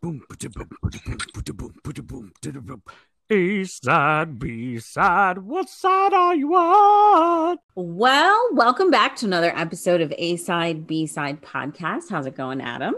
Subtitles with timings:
[0.00, 2.82] Boom, ba-da-boom, ba-da-boom, ba-da-boom, ba-da-boom, ba-da-boom.
[3.30, 7.58] A side, B side, what side are you on?
[7.74, 12.10] Well, welcome back to another episode of A Side, B Side podcast.
[12.10, 12.94] How's it going, Adam?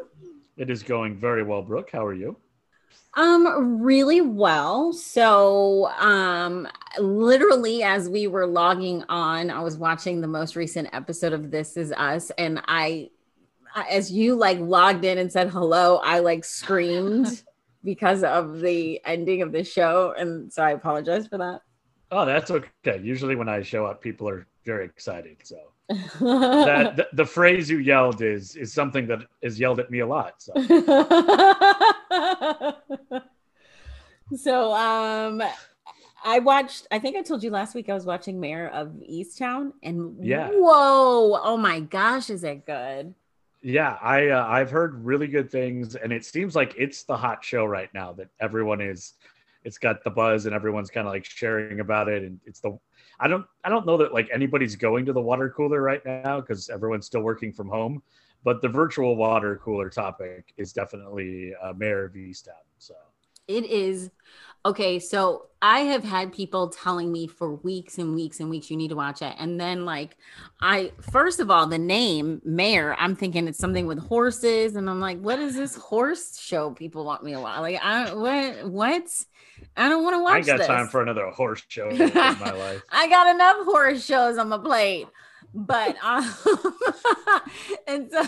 [0.59, 1.89] It is going very well, Brooke.
[1.91, 2.37] How are you?
[3.15, 4.93] Um, really well.
[4.93, 11.33] So, um, literally, as we were logging on, I was watching the most recent episode
[11.33, 13.09] of This Is Us, and I,
[13.89, 17.43] as you like logged in and said hello, I like screamed
[17.85, 21.63] because of the ending of the show, and so I apologize for that.
[22.11, 23.01] Oh, that's okay.
[23.03, 25.39] Usually, when I show up, people are very excited.
[25.45, 25.57] So
[25.89, 30.07] that the, the phrase you yelled is is something that is yelled at me a
[30.07, 30.35] lot.
[30.39, 30.53] So
[34.37, 35.43] so um
[36.25, 39.73] I watched I think I told you last week I was watching Mare of Easttown
[39.83, 40.51] and Yeah.
[40.53, 43.15] whoa, oh my gosh, is it good?
[43.63, 47.45] Yeah, I uh, I've heard really good things, and it seems like it's the hot
[47.45, 49.15] show right now that everyone is.
[49.65, 52.79] It's got the buzz, and everyone's kind of like sharing about it, and it's the.
[53.19, 56.41] I don't I don't know that like anybody's going to the water cooler right now
[56.41, 58.03] because everyone's still working from home,
[58.45, 62.65] but the virtual water cooler topic is definitely uh, Mare of Easttown.
[62.79, 62.95] So
[63.47, 64.11] It is
[64.65, 64.99] okay.
[64.99, 68.89] So I have had people telling me for weeks and weeks and weeks, you need
[68.89, 69.35] to watch it.
[69.39, 70.17] And then, like,
[70.61, 74.77] I first of all, the name Mare, I'm thinking it's something with horses.
[74.77, 77.61] And I'm like, what is this horse show people want me to watch?
[77.61, 79.25] Like, I what what?
[79.77, 80.67] I don't want to watch I got this.
[80.67, 82.83] time for another horse show in my life.
[82.91, 85.07] I got enough horse shows on my plate.
[85.53, 86.23] But um,
[87.89, 88.25] and so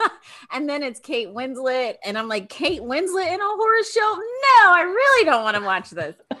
[0.52, 4.00] and then it's Kate Winslet, and I'm like, Kate Winslet in a horse show?
[4.00, 6.14] No, I really don't want to watch this.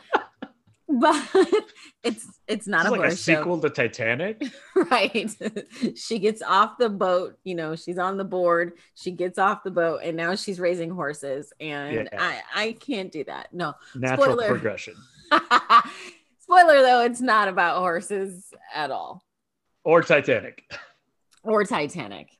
[0.90, 1.22] But
[2.02, 4.42] it's it's not It's a like a show, sequel to Titanic.
[4.90, 5.30] right?
[5.94, 9.70] she gets off the boat, you know, she's on the board, she gets off the
[9.70, 12.18] boat, and now she's raising horses, and Yeah.
[12.18, 13.52] I I can't do that.
[13.52, 14.48] No, Natural Spoiler.
[14.48, 14.94] progression.
[16.40, 19.22] Spoiler though, it's not about horses at all
[19.88, 20.70] Or Titanic.
[21.42, 22.36] or Titanic.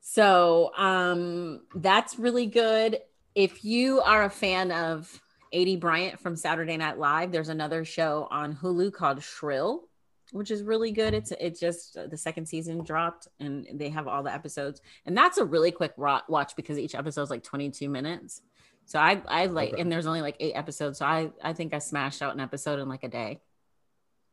[0.00, 3.00] So, um that's really good.
[3.34, 5.20] If you are a fan of
[5.54, 9.88] Aidy Bryant from Saturday Night Live, there's another show on Hulu called Shrill,
[10.32, 11.12] which is really good.
[11.12, 14.80] It's it's just the second season dropped and they have all the episodes.
[15.04, 18.40] And that's a really quick watch because each episode is like 22 minutes.
[18.86, 19.82] So I I like Okay.
[19.82, 22.78] and there's only like 8 episodes, so I I think I smashed out an episode
[22.78, 23.42] in like a day.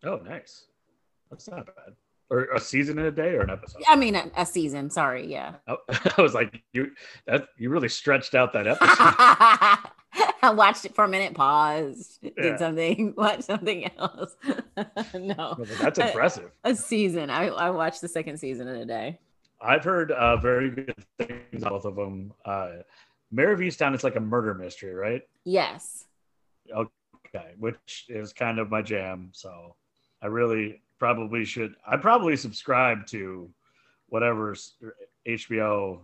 [0.05, 0.63] Oh, nice.
[1.29, 1.93] That's not bad.
[2.29, 3.81] Or a season in a day or an episode.
[3.88, 5.55] I mean a, a season, sorry, yeah.
[5.67, 5.77] Oh,
[6.17, 6.91] I was like, you
[7.25, 9.91] that you really stretched out that episode.
[10.41, 12.31] I watched it for a minute, paused, Yeah.
[12.41, 14.35] did something, watched something else.
[15.13, 16.51] no, like, That's impressive.
[16.63, 17.29] a season.
[17.29, 19.19] I, I watched the second season in a day.
[19.61, 22.33] I've heard uh, very good things both of them.
[22.45, 22.69] Uh,
[23.31, 25.21] Mare of Easttown is like a murder mystery, right?
[25.45, 26.05] Yes.
[26.73, 29.29] Okay, which is kind of my jam.
[29.33, 29.75] So
[30.21, 31.75] I really probably should.
[31.85, 33.49] I probably subscribe to
[34.09, 34.55] whatever
[35.27, 35.99] HBO.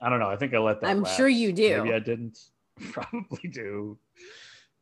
[0.00, 0.28] I don't know.
[0.28, 0.90] I think I let that.
[0.90, 1.16] I'm lapse.
[1.16, 1.82] sure you do.
[1.82, 2.38] Maybe I didn't.
[2.92, 3.96] Probably do.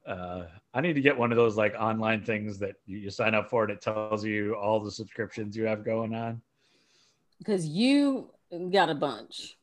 [0.05, 3.35] Uh, I need to get one of those like online things that you, you sign
[3.35, 6.43] up for and it tells you all the subscriptions you have going on.
[7.39, 8.31] Because you
[8.73, 9.57] got a bunch.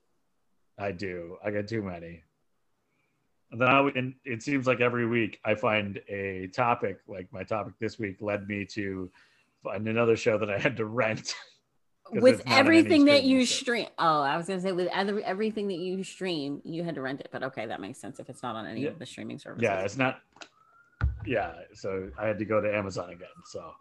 [0.80, 1.38] I do.
[1.44, 2.24] I got too many.
[3.52, 7.00] And then I, and it seems like every week I find a topic.
[7.08, 9.12] Like my topic this week led me to
[9.64, 11.36] find another show that I had to rent.
[12.14, 13.88] With it's not on any everything that you stream.
[13.98, 17.02] Oh, I was going to say, with every, everything that you stream, you had to
[17.02, 17.30] rent it.
[17.32, 18.90] But okay, that makes sense if it's not on any Yeah.
[18.90, 19.64] of the streaming services.
[19.64, 20.20] Yeah, it's not.
[21.26, 23.30] Yeah, so I had to go to Amazon again.
[23.46, 23.72] So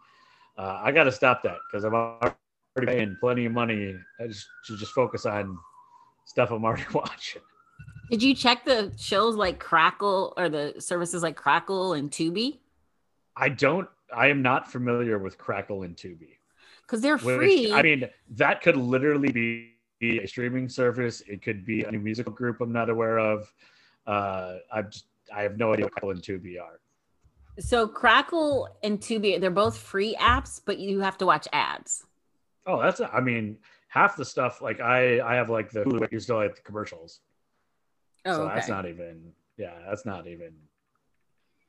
[0.57, 2.37] uh, I got to stop that because I'm already
[2.85, 3.97] paying plenty of money.
[4.21, 5.57] I just should just focus on
[6.23, 7.41] stuff I'm already watching.
[8.09, 12.59] Did you check the shows like Crackle or the services like Crackle and Tubi?
[13.35, 13.89] I don't.
[14.15, 16.37] I am not familiar with Crackle and Tubi.
[16.81, 17.73] Because they're Which, free.
[17.73, 21.21] I mean, that could literally be a streaming service.
[21.27, 23.53] It could be a new musical group I'm not aware of.
[24.05, 26.79] Uh, I just I have no idea what Crackle and Tubi are.
[27.59, 32.05] So Crackle and Tubi, they're both free apps, but you have to watch ads.
[32.65, 33.01] Oh, that's.
[33.01, 33.57] I mean,
[33.87, 37.21] half the stuff like I I have like the Hulu, you still have the commercials.
[38.25, 38.55] Oh, so okay.
[38.55, 39.31] that's not even.
[39.57, 40.53] Yeah, that's not even.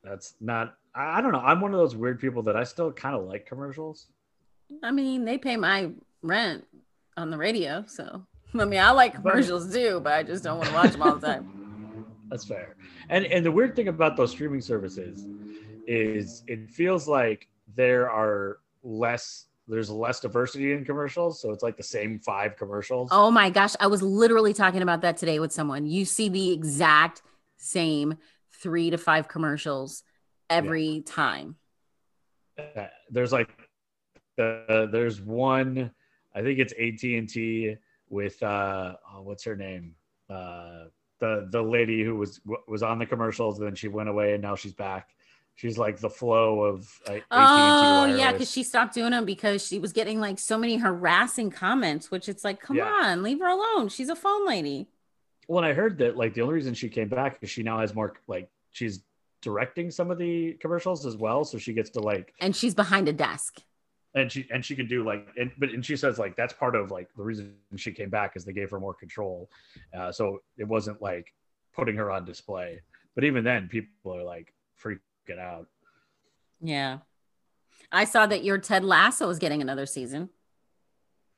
[0.03, 0.75] That's not.
[0.95, 1.39] I, don't know.
[1.39, 4.07] I'm one of those weird people that I still kind of like commercials.
[4.83, 5.91] I mean, they pay my
[6.21, 6.65] rent
[7.17, 8.25] on the radio, so
[8.59, 11.15] I mean, I like commercials too, but I just don't want to watch them all
[11.15, 12.05] the time.
[12.29, 12.75] That's fair.
[13.09, 15.25] And and the weird thing about those streaming services
[15.85, 21.77] is it feels like there are less there's less diversity in commercials, so it's like
[21.77, 23.09] the same five commercials.
[23.11, 25.85] Oh my gosh, I was literally talking about that today with someone.
[25.85, 27.21] You see the exact
[27.57, 28.17] same
[28.51, 30.03] three to five commercials
[30.53, 31.01] every yeah.
[31.05, 31.55] time.
[32.57, 33.49] Uh, there's like
[34.37, 35.91] uh, there's one
[36.35, 37.75] I think it's AT&T
[38.09, 39.95] with uh oh, what's her name?
[40.29, 40.85] Uh
[41.19, 44.41] the the lady who was was on the commercials and then she went away and
[44.41, 45.15] now she's back.
[45.55, 49.77] She's like the flow of uh, oh yeah, because she stopped doing them because she
[49.77, 52.85] was getting like so many harassing comments, which it's like, come yeah.
[52.85, 53.87] on, leave her alone.
[53.89, 54.87] She's a phone lady.
[55.47, 57.93] Well, I heard that like the only reason she came back is she now has
[57.93, 59.03] more like she's
[59.43, 63.07] directing some of the commercials as well, so she gets to like and she's behind
[63.07, 63.61] a desk.
[64.15, 66.75] And she and she can do like and but and she says like that's part
[66.75, 69.49] of like the reason she came back is they gave her more control.
[69.95, 71.33] Uh, so it wasn't like
[71.75, 72.81] putting her on display.
[73.15, 74.53] But even then people are like
[74.83, 75.67] freaking out.
[76.61, 76.99] Yeah.
[77.91, 80.29] I saw that your ted lasso is getting another season.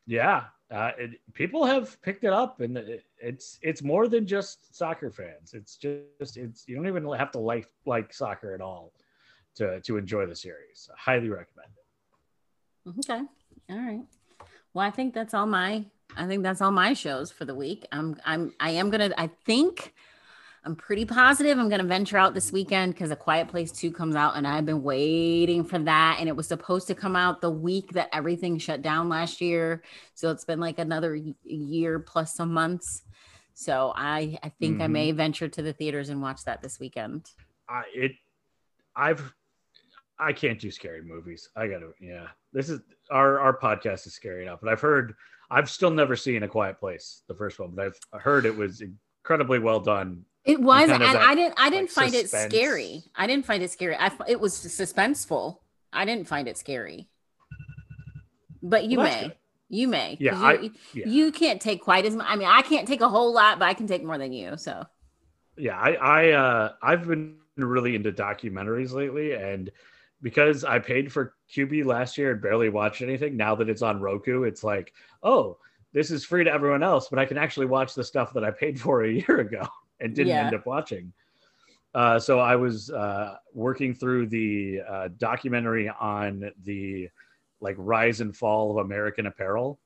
[0.06, 4.76] Yeah uh, it, people have picked it up and it, it's it's more than just
[4.76, 8.92] soccer fans it's just it's you don't even have to like like soccer at all
[9.54, 11.86] to to enjoy the series I highly recommend it
[12.88, 13.22] Okay.
[13.70, 14.04] All right.
[14.74, 15.86] Well, I think that's all my
[16.16, 17.86] I think that's all my shows for the week.
[17.92, 19.94] I'm I'm I am gonna I think
[20.66, 24.16] I'm pretty positive I'm gonna venture out this weekend because A Quiet Place 2 comes
[24.16, 26.18] out and I've been waiting for that.
[26.20, 29.84] And it was supposed to come out the week that everything shut down last year.
[30.16, 33.04] So it's been like another year plus some months.
[33.54, 34.82] So I I think mm-hmm.
[34.82, 37.30] I may venture to the theaters and watch that this weekend.
[37.70, 38.12] I it
[38.96, 39.34] I've
[40.18, 41.50] I can't do scary movies.
[41.56, 42.28] I gotta, yeah.
[42.54, 42.82] This is
[43.12, 45.14] our our podcast is scary enough, but I've heard
[45.52, 48.82] I've still never seen A Quiet Place, the first one, but I've heard it was
[48.82, 50.26] incredibly well done.
[50.46, 52.54] It was, and, and I didn't I didn't like, find suspense.
[52.54, 53.04] it scary.
[53.16, 53.96] I didn't find it scary.
[53.96, 55.58] I it was suspenseful.
[55.92, 57.10] I didn't find it scary.
[58.62, 59.22] But you well, may.
[59.24, 59.36] Good.
[59.70, 60.18] You may.
[60.20, 61.08] Yeah, you, I, yeah.
[61.08, 62.28] you can't take quite as much.
[62.30, 64.56] I mean, I can't take a whole lot, but I can take more than you.
[64.58, 64.86] So
[65.58, 69.72] yeah, I I uh I've been really into documentaries lately and
[70.22, 73.36] because I paid for Quibi last year and barely watched anything.
[73.36, 74.94] Now that it's on Roku, it's like,
[75.24, 75.58] oh,
[75.92, 78.52] this is free to everyone else, but I can actually watch the stuff that I
[78.52, 79.68] paid for a year ago
[80.00, 80.46] and didn't yeah.
[80.46, 81.14] end up watching.
[81.94, 87.10] Uh, so I was uh, working through the uh, documentary on the
[87.62, 89.80] like rise and fall of American Apparel,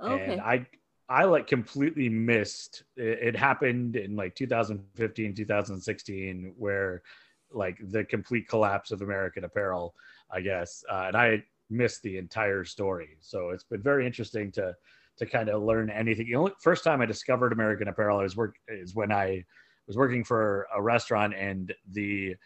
[0.00, 0.32] okay.
[0.32, 0.66] and I
[1.08, 7.02] I like completely missed it, it happened in like 2015 2016 where
[7.50, 9.94] like the complete collapse of American Apparel,
[10.30, 10.84] I guess.
[10.90, 14.74] Uh, and I missed the entire story, so it's been very interesting to
[15.18, 16.26] to kind of learn anything.
[16.26, 19.44] The only first time I discovered American Apparel I was work is when I
[19.86, 22.36] was working for a restaurant, and the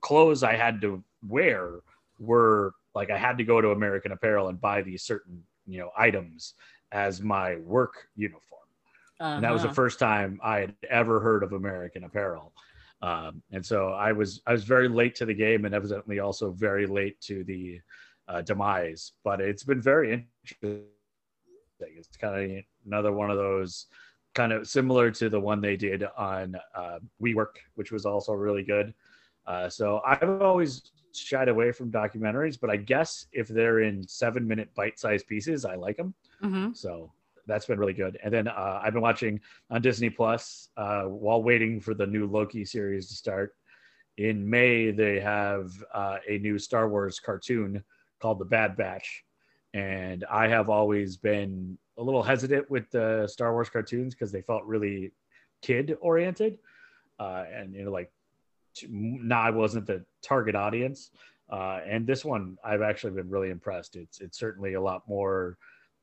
[0.00, 1.80] clothes I had to wear
[2.18, 5.90] were like I had to go to American Apparel and buy these certain you know
[5.96, 6.54] items
[6.92, 8.42] as my work uniform.
[9.20, 9.34] Uh-huh.
[9.34, 9.74] And that was the uh-huh.
[9.74, 12.52] first time I had ever heard of American Apparel.
[13.02, 16.52] Um, and so I was I was very late to the game and evidently also
[16.52, 17.80] very late to the
[18.28, 19.12] uh, demise.
[19.24, 20.84] But it's been very interesting.
[21.80, 23.86] It's kind of another one of those
[24.34, 28.62] kind of similar to the one they did on uh, WeWork, which was also really
[28.62, 28.92] good.
[29.46, 34.46] Uh, so I've always shied away from documentaries, but I guess if they're in seven
[34.46, 36.14] minute bite sized pieces, I like them.
[36.42, 36.72] Mm-hmm.
[36.74, 37.12] So
[37.46, 38.18] that's been really good.
[38.22, 39.40] And then uh, I've been watching
[39.70, 43.54] on Disney Plus uh, while waiting for the new Loki series to start.
[44.18, 47.84] In May, they have uh, a new Star Wars cartoon
[48.18, 49.24] called The Bad Batch,
[49.76, 54.40] and I have always been a little hesitant with the Star Wars cartoons because they
[54.40, 55.12] felt really
[55.60, 56.58] kid oriented,
[57.20, 58.10] uh, and you know, like,
[59.30, 61.10] I wasn't the target audience.
[61.50, 63.96] Uh, and this one, I've actually been really impressed.
[63.96, 65.58] It's it's certainly a lot more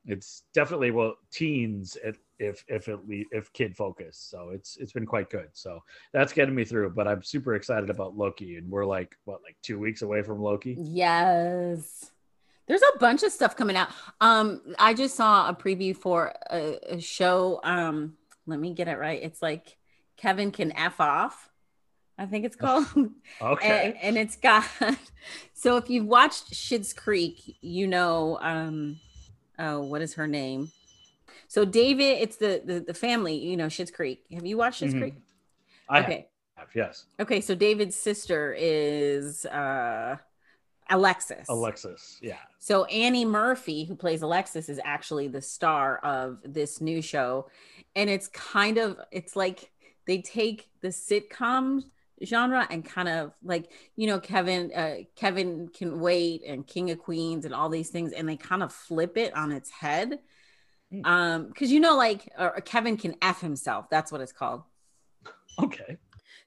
[0.06, 4.18] it's definitely well teens if if it if kid focus.
[4.18, 5.48] So it's it's been quite good.
[5.52, 5.80] So
[6.12, 9.56] that's getting me through but i'm super excited about loki and we're like what like
[9.62, 10.76] two weeks away from loki?
[10.78, 12.12] Yes
[12.66, 13.88] there's a bunch of stuff coming out
[14.20, 18.14] um i just saw a preview for a, a show um
[18.46, 19.76] let me get it right it's like
[20.16, 21.50] kevin can f off
[22.16, 22.86] I think it's called.
[23.42, 23.86] okay.
[23.86, 24.64] And, and, it's got
[25.52, 29.00] so if you've watched Schitt's Creek, you know um
[29.58, 30.70] oh, what is her name?
[31.48, 34.24] So David, it's the the, the family, you know, Schitt's Creek.
[34.32, 35.00] Have you watched Schitt's mm-hmm.
[35.00, 35.14] Creek?
[35.88, 36.28] I okay.
[36.56, 37.06] Have, yes.
[37.18, 40.16] Okay, so David's sister is uh
[40.90, 41.46] Alexis.
[41.48, 42.38] Alexis, yeah.
[42.58, 47.48] So Annie Murphy, who plays Alexis, is actually the star of this new show.
[47.96, 49.70] And it's kind of it's like
[50.06, 51.84] they take the sitcom
[52.24, 56.98] genre and kind of like you know kevin uh, kevin can wait and king of
[56.98, 60.20] queens and all these things and they kind of flip it on its head
[60.92, 61.04] mm.
[61.04, 62.32] um because you know like
[62.64, 64.62] kevin can f himself that's what it's called
[65.58, 65.98] Okay.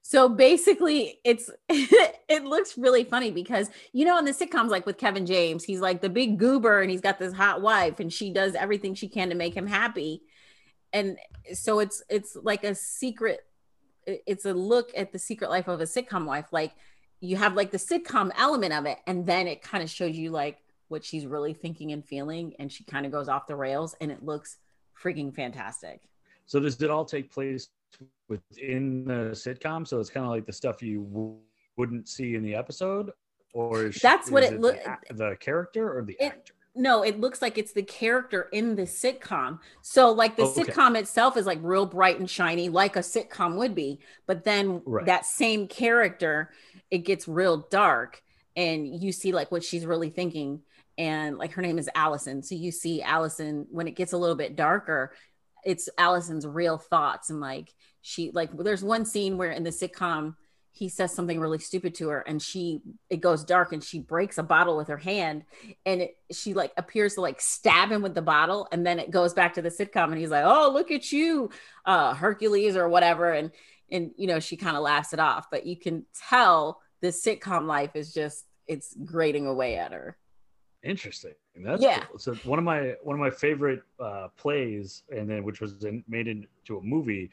[0.09, 4.97] So basically, it's it looks really funny because you know in the sitcoms like with
[4.97, 8.31] Kevin James, he's like the big goober and he's got this hot wife and she
[8.31, 10.21] does everything she can to make him happy.
[10.93, 11.17] And
[11.51, 13.41] so it's it's like a secret
[14.05, 16.71] it's a look at the secret life of a sitcom wife like
[17.19, 20.29] you have like the sitcom element of it and then it kind of shows you
[20.29, 23.93] like what she's really thinking and feeling and she kind of goes off the rails
[23.99, 24.55] and it looks
[24.97, 25.99] freaking fantastic
[26.45, 27.67] so does it all take place
[28.29, 31.37] within the sitcom so it's kind of like the stuff you w-
[31.77, 33.11] wouldn't see in the episode
[33.53, 34.79] or that's what it looks
[35.09, 38.75] the, the, character or the it, actor no, it looks like it's the character in
[38.75, 39.59] the sitcom.
[39.81, 40.63] So, like the oh, okay.
[40.63, 43.99] sitcom itself is like real bright and shiny, like a sitcom would be.
[44.27, 45.05] But then right.
[45.05, 46.51] that same character,
[46.91, 48.21] it gets real dark,
[48.55, 50.61] and you see like what she's really thinking.
[50.99, 52.41] And like her name is Allison.
[52.43, 55.13] So you see Allison when it gets a little bit darker,
[55.67, 57.29] it's Allison's real thoughts.
[57.29, 60.35] And like she, like, there's one scene where in the sitcom,
[60.71, 64.37] he says something really stupid to her and she it goes dark and she breaks
[64.37, 65.43] a bottle with her hand
[65.87, 69.09] and it, she like appears to like stab him with the bottle and then it
[69.09, 71.49] goes back to the sitcom and he's like oh look at you
[71.85, 73.49] uh hercules or whatever and
[73.89, 77.65] and you know she kind of laughs it off but you can tell the sitcom
[77.65, 80.15] life is just it's grating away at her
[80.83, 81.33] interesting
[81.63, 82.19] that's yeah cool.
[82.19, 86.03] so one of my one of my favorite uh plays and then which was in,
[86.07, 87.29] made into a movie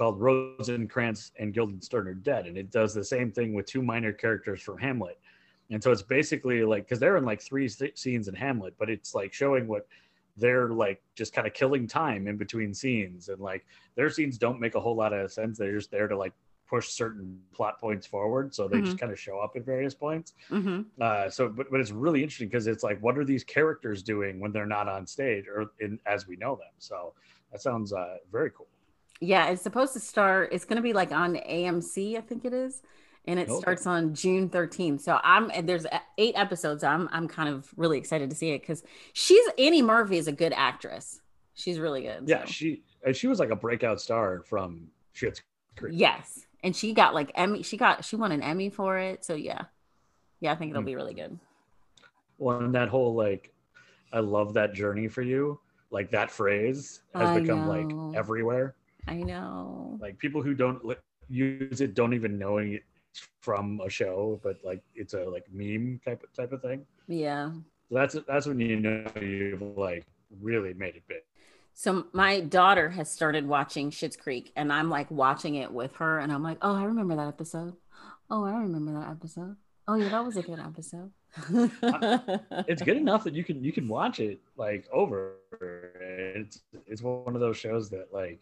[0.00, 4.12] called Rosencrantz and Guildenstern are dead, and it does the same thing with two minor
[4.12, 5.18] characters from Hamlet.
[5.70, 9.14] And so it's basically like because they're in like three scenes in Hamlet, but it's
[9.14, 9.86] like showing what
[10.38, 14.58] they're like just kind of killing time in between scenes, and like their scenes don't
[14.58, 15.58] make a whole lot of sense.
[15.58, 16.32] They're just there to like
[16.70, 18.86] push certain plot points forward, so they mm-hmm.
[18.86, 20.34] just kind of show up at various points.
[20.50, 20.82] Mm-hmm.
[21.00, 24.38] Uh, so, but but it's really interesting because it's like, what are these characters doing
[24.38, 26.72] when they're not on stage or in as we know them?
[26.78, 27.12] So
[27.50, 28.68] that sounds uh, very cool.
[29.20, 30.50] Yeah, it's supposed to start.
[30.52, 32.82] It's going to be like on AMC, I think it is,
[33.26, 33.60] and it okay.
[33.60, 35.00] starts on June 13th.
[35.00, 35.86] So I'm there's
[36.18, 36.84] eight episodes.
[36.84, 40.32] I'm I'm kind of really excited to see it because she's Annie Murphy is a
[40.32, 41.20] good actress.
[41.54, 42.24] She's really good.
[42.26, 42.52] Yeah, so.
[42.52, 45.42] she she was like a breakout star from Schitt's
[45.76, 45.94] Creek.
[45.96, 47.62] Yes, and she got like Emmy.
[47.62, 49.24] She got she won an Emmy for it.
[49.24, 49.64] So yeah,
[50.40, 50.86] yeah, I think it'll mm.
[50.86, 51.38] be really good.
[52.38, 53.52] Well, and that whole like,
[54.12, 55.60] I love that journey for you.
[55.90, 58.08] Like that phrase has I become know.
[58.08, 58.74] like everywhere.
[59.08, 59.98] I know.
[60.00, 60.80] Like people who don't
[61.28, 62.84] use it don't even know it
[63.40, 66.86] from a show, but like it's a like meme type of type of thing.
[67.08, 67.50] Yeah.
[67.88, 70.06] So that's that's when you know you've like
[70.40, 71.22] really made it big.
[71.80, 76.18] So my daughter has started watching Schitt's Creek, and I'm like watching it with her,
[76.18, 77.74] and I'm like, oh, I remember that episode.
[78.30, 79.56] Oh, I remember that episode.
[79.88, 81.10] Oh yeah, that was a good episode.
[82.68, 85.36] it's good enough that you can you can watch it like over.
[85.58, 88.40] It's it's one of those shows that like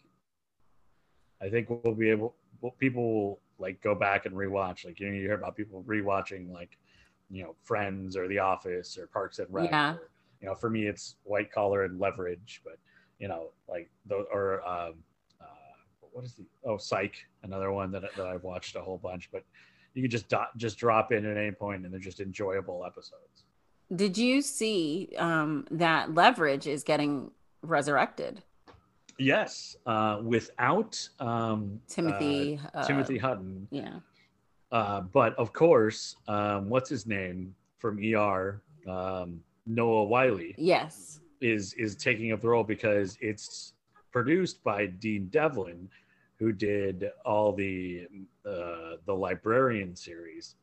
[1.41, 2.35] I think we'll be able,
[2.77, 4.83] people will like go back and rewatch.
[4.83, 6.77] Like, you know, you hear about people rewatching like,
[7.31, 9.69] you know, Friends or The Office or Parks and Rec.
[9.69, 9.93] Yeah.
[9.93, 10.09] Or,
[10.41, 12.77] you know, for me, it's White Collar and Leverage, but,
[13.19, 14.95] you know, like, those, or, um,
[15.41, 15.45] uh,
[15.99, 19.43] what is the, oh, Psych, another one that, that I've watched a whole bunch, but
[19.93, 23.43] you can just, do, just drop in at any point and they're just enjoyable episodes.
[23.95, 28.43] Did you see um, that Leverage is getting resurrected?
[29.17, 33.67] Yes, uh, without um, Timothy uh, Timothy Hutton.
[33.69, 33.95] Yeah.
[34.71, 38.61] Uh, but of course, um, what's his name from ER?
[38.87, 40.39] Um, Noah Wyle.
[40.57, 41.19] Yes.
[41.41, 43.73] Is is taking up the role because it's
[44.11, 45.89] produced by Dean Devlin,
[46.37, 48.07] who did all the
[48.45, 50.55] uh, the librarian series.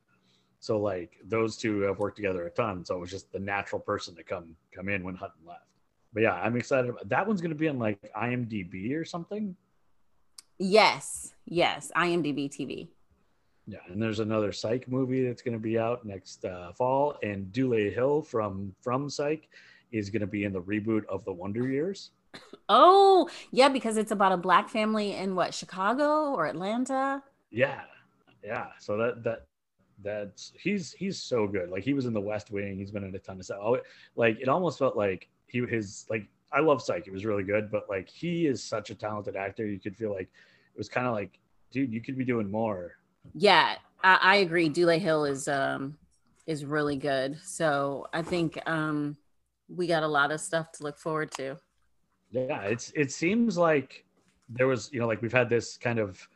[0.61, 2.85] So like those two have worked together a ton.
[2.85, 5.67] So it was just the natural person to come come in when Hutton left
[6.17, 6.89] but yeah, I'm excited.
[6.89, 9.55] About, that one's going to be on like IMDb or something.
[10.59, 12.89] Yes, yes, IMDb TV.
[13.67, 17.53] Yeah, and there's another Psych movie that's going to be out next uh, fall, and
[17.53, 19.47] Dule Hill from from Psych
[19.93, 22.11] is going to be in the reboot of The Wonder Years.
[22.69, 27.23] Oh, yeah, because it's about a black family in what Chicago or Atlanta.
[27.51, 27.83] Yeah,
[28.45, 28.69] yeah.
[28.79, 29.47] So that that
[30.03, 31.71] that's he's he's so good.
[31.71, 32.77] Like he was in The West Wing.
[32.77, 33.59] He's been in a ton of stuff.
[33.63, 33.79] Oh,
[34.17, 37.07] like it almost felt like he his like I love Psych.
[37.07, 39.67] It was really good, but like he is such a talented actor.
[39.67, 40.29] You could feel like
[40.75, 41.39] it was kind of like,
[41.71, 42.97] dude, you could be doing more.
[43.35, 44.69] Yeah, I, I agree.
[44.69, 45.97] Dule Hill is um
[46.47, 47.39] is really good.
[47.43, 49.17] So I think um
[49.69, 51.57] we got a lot of stuff to look forward to.
[52.31, 54.05] Yeah, it's it seems like
[54.49, 56.27] there was you know like we've had this kind of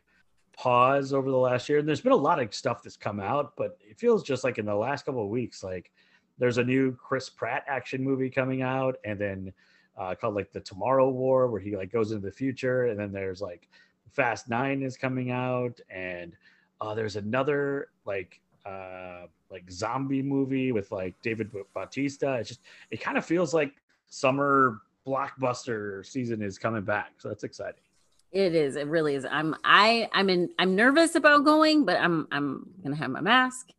[0.56, 3.54] pause over the last year, and there's been a lot of stuff that's come out,
[3.56, 5.90] but it feels just like in the last couple of weeks, like
[6.38, 9.52] there's a new Chris Pratt action movie coming out, and then
[9.98, 13.12] uh, called like the Tomorrow War, where he like goes into the future, and then
[13.12, 13.68] there's like
[14.10, 16.34] Fast Nine is coming out, and
[16.80, 22.34] uh, there's another like uh, like zombie movie with like David Bautista.
[22.34, 23.72] It's just it kind of feels like
[24.08, 27.82] summer blockbuster season is coming back, so that's exciting.
[28.32, 28.76] It is.
[28.76, 29.24] It really is.
[29.24, 29.56] I'm.
[29.64, 30.08] I.
[30.12, 30.50] I'm in.
[30.58, 32.28] I'm nervous about going, but I'm.
[32.30, 33.70] I'm gonna have my mask,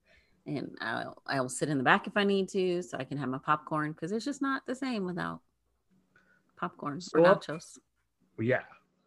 [0.45, 1.21] and I'll.
[1.25, 3.93] I'll sit in the back if I need to, so I can have my popcorn
[3.93, 5.39] because it's just not the same without
[6.57, 7.77] popcorn so or nachos.
[8.39, 8.63] yeah,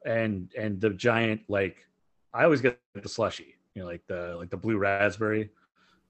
[0.07, 1.76] and and the giant like,
[2.33, 3.57] I always get the slushy.
[3.75, 5.50] You know, like the like the blue raspberry.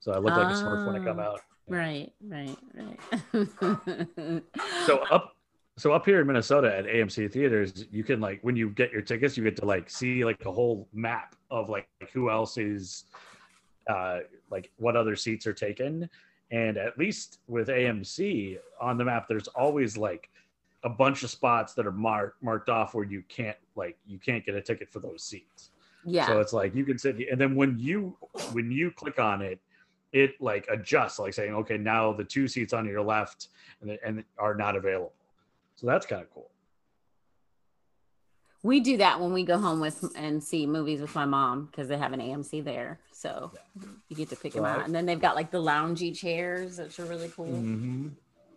[0.04, 1.40] So I look like a Smurf when I come out.
[1.66, 4.42] Right, right, right.
[4.86, 5.34] so up
[5.78, 9.00] so up here in Minnesota at AMC theaters, you can like when you get your
[9.00, 13.04] tickets, you get to like see like a whole map of like who else is
[13.88, 14.18] uh
[14.50, 16.10] like what other seats are taken.
[16.50, 20.28] And at least with AMC on the map, there's always like
[20.82, 24.44] a bunch of spots that are marked marked off where you can't like you can't
[24.44, 25.70] get a ticket for those seats.
[26.04, 26.26] Yeah.
[26.26, 28.18] So it's like you can sit and then when you
[28.52, 29.58] when you click on it,
[30.14, 33.48] it like adjusts, like saying, okay, now the two seats on your left
[33.82, 35.12] and, and are not available.
[35.74, 36.48] So that's kind of cool.
[38.62, 41.88] We do that when we go home with and see movies with my mom because
[41.88, 43.00] they have an AMC there.
[43.12, 43.88] So yeah.
[44.08, 44.80] you get to pick so them out.
[44.80, 47.46] I, and then they've got like the loungy chairs, which are really cool.
[47.46, 48.08] Mm-hmm.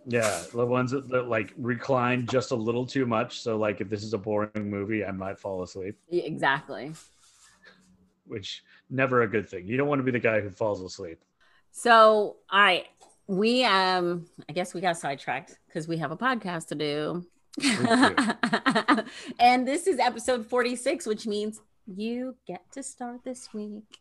[0.05, 3.41] Yeah, the ones that, that, like recline just a little too much.
[3.41, 5.97] So like if this is a boring movie, I might fall asleep.
[6.09, 6.93] Yeah, exactly.
[8.27, 9.67] Which never a good thing.
[9.67, 11.19] You don't want to be the guy who falls asleep.
[11.77, 12.87] So, right,
[13.27, 17.23] we um, I guess we got sidetracked because we have a podcast to do.
[19.39, 23.99] and this is episode 46, which means you get to start this week.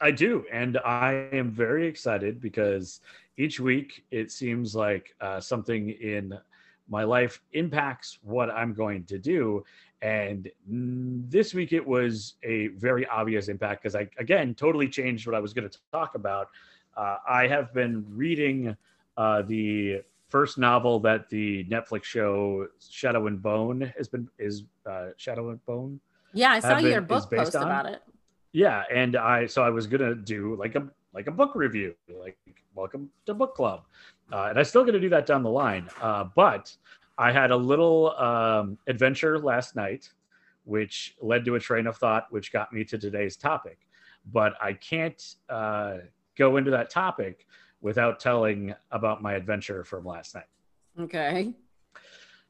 [0.00, 0.44] I do.
[0.52, 3.00] And I am very excited because
[3.36, 6.38] each week it seems like uh, something in
[6.88, 9.64] my life impacts what I'm going to do.
[10.02, 15.34] And this week it was a very obvious impact because I, again, totally changed what
[15.34, 16.48] I was going to talk about.
[16.96, 18.76] Uh, I have been reading
[19.16, 25.08] uh, the first novel that the Netflix show Shadow and Bone has been is uh,
[25.16, 26.00] Shadow and Bone.
[26.32, 27.62] Yeah, I saw been, your book post on.
[27.62, 28.02] about it.
[28.52, 32.36] Yeah, and I so I was gonna do like a like a book review, like
[32.74, 33.84] welcome to book club,
[34.32, 35.88] uh, and I still gonna do that down the line.
[36.00, 36.74] Uh, but
[37.18, 40.10] I had a little um, adventure last night,
[40.64, 43.78] which led to a train of thought, which got me to today's topic.
[44.32, 45.98] But I can't uh,
[46.36, 47.46] go into that topic
[47.80, 50.46] without telling about my adventure from last night.
[50.98, 51.52] Okay.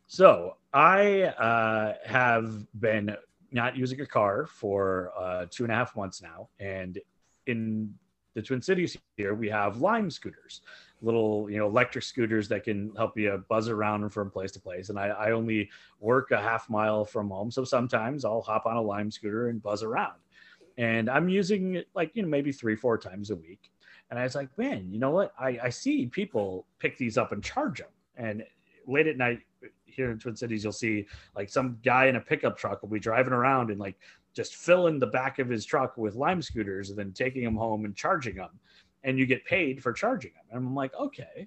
[0.06, 3.16] So I uh, have been
[3.50, 6.98] not using a car for uh, two and a half months now, and
[7.46, 7.94] in
[8.34, 10.60] the Twin Cities here, we have Lime scooters
[11.04, 14.88] little you know electric scooters that can help you buzz around from place to place.
[14.88, 15.70] And I, I only
[16.00, 19.62] work a half mile from home so sometimes i'll hop on a lime scooter and
[19.62, 20.14] buzz around.
[20.78, 23.70] And i'm using it like you know maybe three four times a week.
[24.10, 25.32] And i was like man you know what?
[25.38, 28.42] I, I see people pick these up and charge them and
[28.86, 29.40] late at night
[29.86, 32.98] here in twin cities you'll see like some guy in a pickup truck will be
[32.98, 33.96] driving around and like
[34.34, 37.84] just filling the back of his truck with lime scooters and then taking them home
[37.84, 38.50] and charging them
[39.04, 40.44] and you get paid for charging them.
[40.50, 41.46] And I'm like, okay,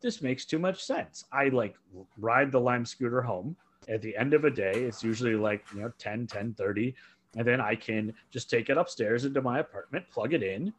[0.00, 1.24] this makes too much sense.
[1.32, 1.74] I like
[2.18, 3.56] ride the Lime scooter home.
[3.88, 6.94] At the end of a day, it's usually like, you know, 10, 10 30.
[7.36, 10.72] And then I can just take it upstairs into my apartment, plug it in,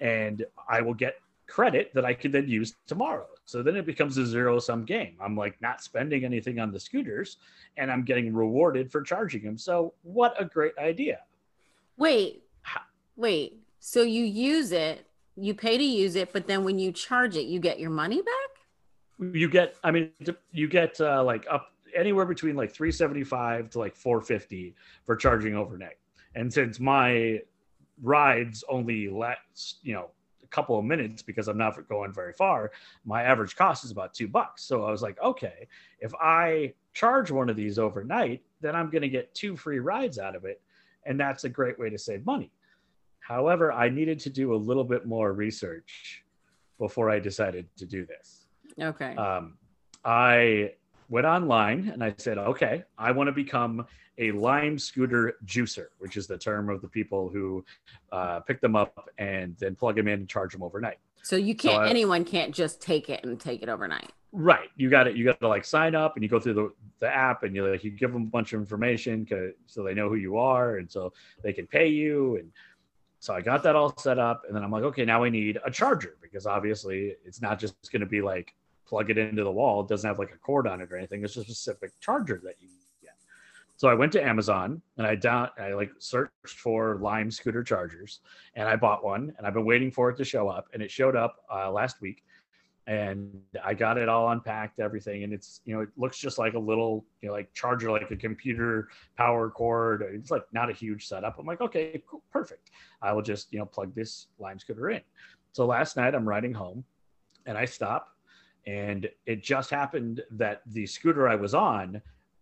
[0.00, 1.16] and I will get
[1.46, 3.26] credit that I could then use tomorrow.
[3.44, 5.16] So then it becomes a zero sum game.
[5.20, 7.36] I'm like not spending anything on the scooters
[7.76, 9.56] and I'm getting rewarded for charging them.
[9.56, 11.20] So what a great idea.
[11.96, 12.42] Wait,
[13.16, 13.60] wait.
[13.78, 15.06] So you use it
[15.36, 18.22] you pay to use it, but then when you charge it, you get your money
[18.22, 19.34] back.
[19.34, 20.10] You get, I mean,
[20.50, 25.98] you get uh, like up anywhere between like 375 to like 450 for charging overnight.
[26.34, 27.40] And since my
[28.02, 30.10] rides only last, you know,
[30.46, 32.70] a couple of minutes because I'm not going very far,
[33.04, 34.64] my average cost is about two bucks.
[34.64, 35.68] So I was like, okay,
[36.00, 40.18] if I charge one of these overnight, then I'm going to get two free rides
[40.18, 40.60] out of it.
[41.04, 42.50] And that's a great way to save money.
[43.20, 46.24] However, I needed to do a little bit more research
[46.78, 48.46] before I decided to do this.
[48.80, 49.16] Okay.
[49.16, 49.58] Um,
[50.04, 50.72] I
[51.08, 53.86] went online and I said, okay, I want to become
[54.18, 57.64] a lime scooter juicer, which is the term of the people who
[58.12, 60.98] uh, pick them up and then plug them in and charge them overnight.
[61.22, 64.12] So you can't, so I, anyone can't just take it and take it overnight.
[64.32, 64.68] Right.
[64.76, 65.16] You got it.
[65.16, 67.66] You got to like sign up and you go through the, the app and you
[67.66, 69.26] like, you give them a bunch of information
[69.66, 72.36] so they know who you are and so they can pay you.
[72.36, 72.52] And
[73.18, 75.58] so I got that all set up, and then I'm like, okay, now we need
[75.64, 78.54] a charger because obviously it's not just going to be like
[78.86, 79.80] plug it into the wall.
[79.80, 81.24] It doesn't have like a cord on it or anything.
[81.24, 82.68] It's a specific charger that you.
[83.76, 88.20] So I went to Amazon and I down I like searched for Lime scooter chargers
[88.54, 90.90] and I bought one and I've been waiting for it to show up and it
[90.90, 92.22] showed up uh, last week
[92.86, 96.54] and I got it all unpacked, everything, and it's you know it looks just like
[96.54, 100.04] a little you know like charger, like a computer power cord.
[100.12, 101.36] It's like not a huge setup.
[101.38, 102.70] I'm like, okay, cool, perfect.
[103.02, 105.00] I will just you know plug this Lime scooter in.
[105.52, 106.84] So last night I'm riding home,
[107.44, 108.08] and I stop,
[108.66, 112.00] and it just happened that the scooter I was on,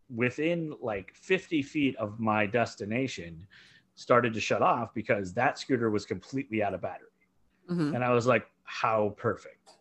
[0.09, 3.47] within like 50 feet of my destination,
[3.95, 7.09] started to shut off because that scooter was completely out of battery,
[7.71, 7.95] Mhm.
[7.95, 9.79] and I was like, how perfect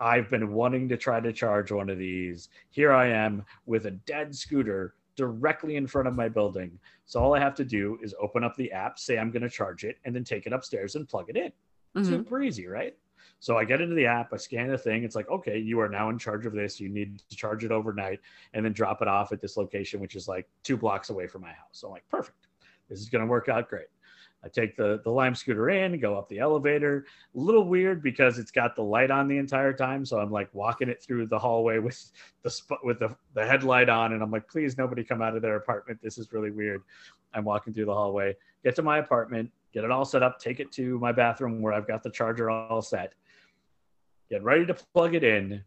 [0.00, 2.48] I've been wanting to try to charge one of these.
[2.70, 6.78] Here I am with a dead scooter directly in front of my building.
[7.04, 9.48] So all I have to do is open up the app, say I'm going to
[9.50, 11.52] charge it, and then take it upstairs and plug it in.
[11.94, 12.04] Mhm.
[12.06, 12.96] Super easy, right?
[13.42, 15.02] So I get into the app, I scan the thing.
[15.02, 16.78] It's like, okay, you are now in charge of this.
[16.78, 18.20] You need to charge it overnight
[18.54, 21.42] and then drop it off at this location, which is like two blocks away from
[21.42, 21.72] my house.
[21.72, 22.46] So I'm like, perfect.
[22.88, 23.88] This is going to work out great.
[24.44, 27.04] I take the the Lime scooter in, go up the elevator.
[27.34, 30.48] A little weird because it's got the light on the entire time, so I'm like
[30.52, 34.48] walking it through the hallway with the with the the headlight on, and I'm like,
[34.48, 35.98] please nobody come out of their apartment.
[36.00, 36.82] This is really weird.
[37.34, 40.60] I'm walking through the hallway, get to my apartment, get it all set up, take
[40.60, 43.14] it to my bathroom where I've got the charger all set,
[44.32, 45.62] get ready to plug it in,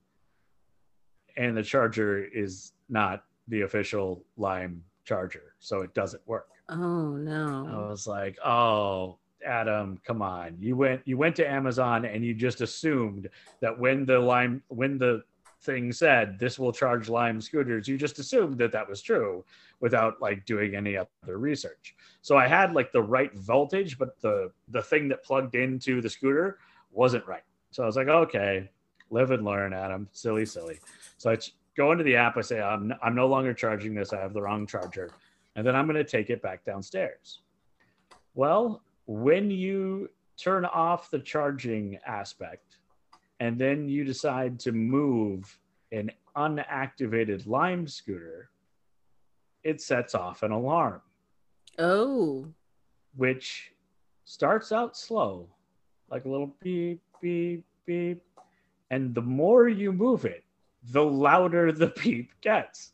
[1.38, 6.47] and the charger is not the official Lime charger, so it doesn't work.
[6.69, 7.67] Oh no!
[7.71, 10.58] I was like, "Oh, Adam, come on!
[10.60, 13.30] You went you went to Amazon and you just assumed
[13.62, 15.23] that when the lime when the
[15.62, 19.45] thing said this will charge Lime scooters, you just assumed that that was true
[19.80, 21.95] without like doing any other research.
[22.23, 26.10] So I had like the right voltage, but the the thing that plugged into the
[26.10, 26.58] scooter
[26.91, 27.43] wasn't right.
[27.75, 28.69] So I was like, okay,
[29.09, 30.07] live and learn, Adam.
[30.13, 30.79] Silly, silly.
[31.17, 31.38] So I
[31.75, 32.38] go into the app.
[32.38, 34.13] I say, I'm I'm no longer charging this.
[34.13, 35.09] I have the wrong charger
[35.57, 37.41] and then I'm going to take it back downstairs.
[38.33, 42.77] Well, when you turn off the charging aspect
[43.41, 45.59] and then you decide to move
[45.91, 48.51] an unactivated Lime scooter,
[49.63, 51.01] it sets off an alarm,
[51.77, 52.47] Oh.
[53.17, 53.73] which
[54.23, 55.49] starts out slow,
[56.09, 58.21] like a little beep, beep, beep.
[58.91, 60.43] And the more you move it,
[60.91, 62.91] the louder the beep gets.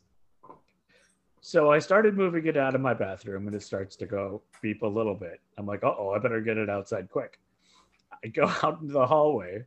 [1.40, 4.82] So I started moving it out of my bathroom and it starts to go beep
[4.82, 5.40] a little bit.
[5.58, 7.40] I'm like, uh oh, I better get it outside quick.
[8.24, 9.64] I go out into the hallway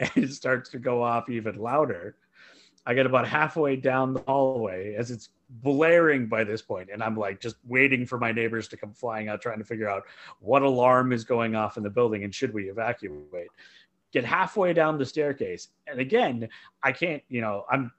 [0.00, 2.16] and it starts to go off even louder.
[2.88, 7.18] I get about halfway down the hallway as it's blaring by this point, and I'm
[7.18, 10.04] like just waiting for my neighbors to come flying out, trying to figure out
[10.40, 13.48] what alarm is going off in the building and should we evacuate.
[14.10, 16.48] Get halfway down the staircase, and again,
[16.82, 17.92] I can't, you know, I'm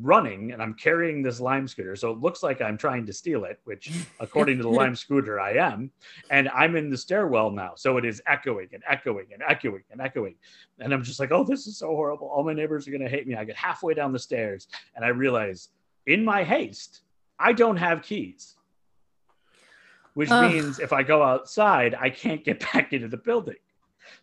[0.00, 1.96] running and I'm carrying this lime scooter.
[1.96, 5.40] So it looks like I'm trying to steal it, which according to the lime scooter,
[5.40, 5.90] I am.
[6.30, 7.72] And I'm in the stairwell now.
[7.76, 10.36] So it is echoing and echoing and echoing and echoing.
[10.78, 12.28] And I'm just like, oh, this is so horrible.
[12.28, 13.34] All my neighbors are going to hate me.
[13.34, 15.68] I get halfway down the stairs and I realize
[16.06, 17.02] in my haste,
[17.38, 18.56] I don't have keys,
[20.14, 20.50] which Ugh.
[20.50, 23.56] means if I go outside, I can't get back into the building.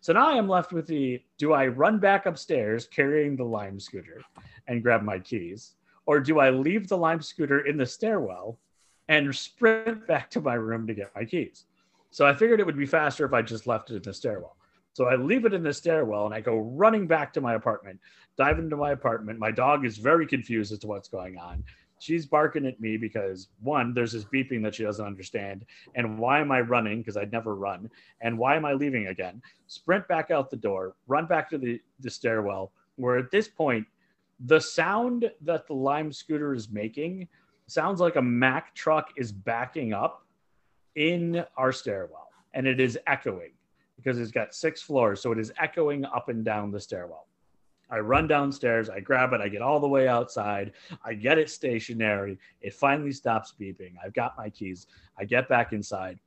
[0.02, 3.80] So now I am left with the do I run back upstairs carrying the lime
[3.80, 4.22] scooter
[4.68, 5.76] and grab my keys?
[6.06, 8.60] Or do I leave the lime scooter in the stairwell
[9.08, 11.66] and sprint back to my room to get my keys?
[12.12, 14.58] So I figured it would be faster if I just left it in the stairwell.
[14.94, 18.00] So I leave it in the stairwell and I go running back to my apartment,
[18.38, 19.40] dive into my apartment.
[19.40, 21.64] My dog is very confused as to what's going on.
[22.04, 25.64] She's barking at me because one, there's this beeping that she doesn't understand.
[25.96, 26.98] And why am I running?
[26.98, 27.90] Because I'd never run.
[28.20, 29.42] And why am I leaving again?
[29.68, 33.88] Sprint back out the door, run back to the, the stairwell, where at this point,
[34.48, 37.30] the sound that the Lime scooter is making
[37.68, 40.26] sounds like a Mack truck is backing up
[40.96, 43.54] in our stairwell and it is echoing
[43.96, 45.22] because it's got six floors.
[45.22, 47.28] So it is echoing up and down the stairwell.
[47.90, 50.74] I run downstairs, I grab it, I get all the way outside,
[51.06, 52.40] I get it stationary.
[52.62, 53.94] It finally stops beeping.
[54.04, 54.88] I've got my keys.
[55.18, 56.20] I get back inside.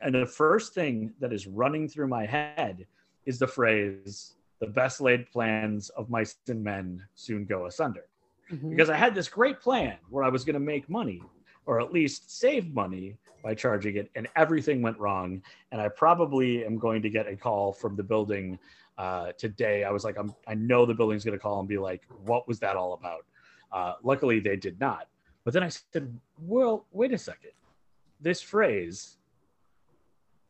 [0.00, 2.86] And the first thing that is running through my head
[3.26, 8.04] is the phrase, the best laid plans of mice and men soon go asunder
[8.50, 8.70] Mhm.
[8.70, 11.22] because I had this great plan where I was going to make money
[11.70, 15.40] or at least save money by charging it, and everything went wrong.
[15.70, 18.58] And I probably am going to get a call from the building
[18.98, 19.84] uh, today.
[19.84, 22.48] I was like, I'm, I know the building's going to call and be like, what
[22.48, 23.24] was that all about?
[23.70, 25.06] Uh, luckily, they did not.
[25.44, 27.52] But then I said, well, wait a second.
[28.20, 29.18] This phrase,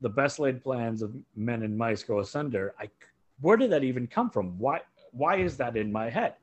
[0.00, 2.88] the best laid plans of men and mice go asunder, I,
[3.42, 4.58] where did that even come from?
[4.58, 4.80] Why,
[5.12, 6.36] why is that in my head?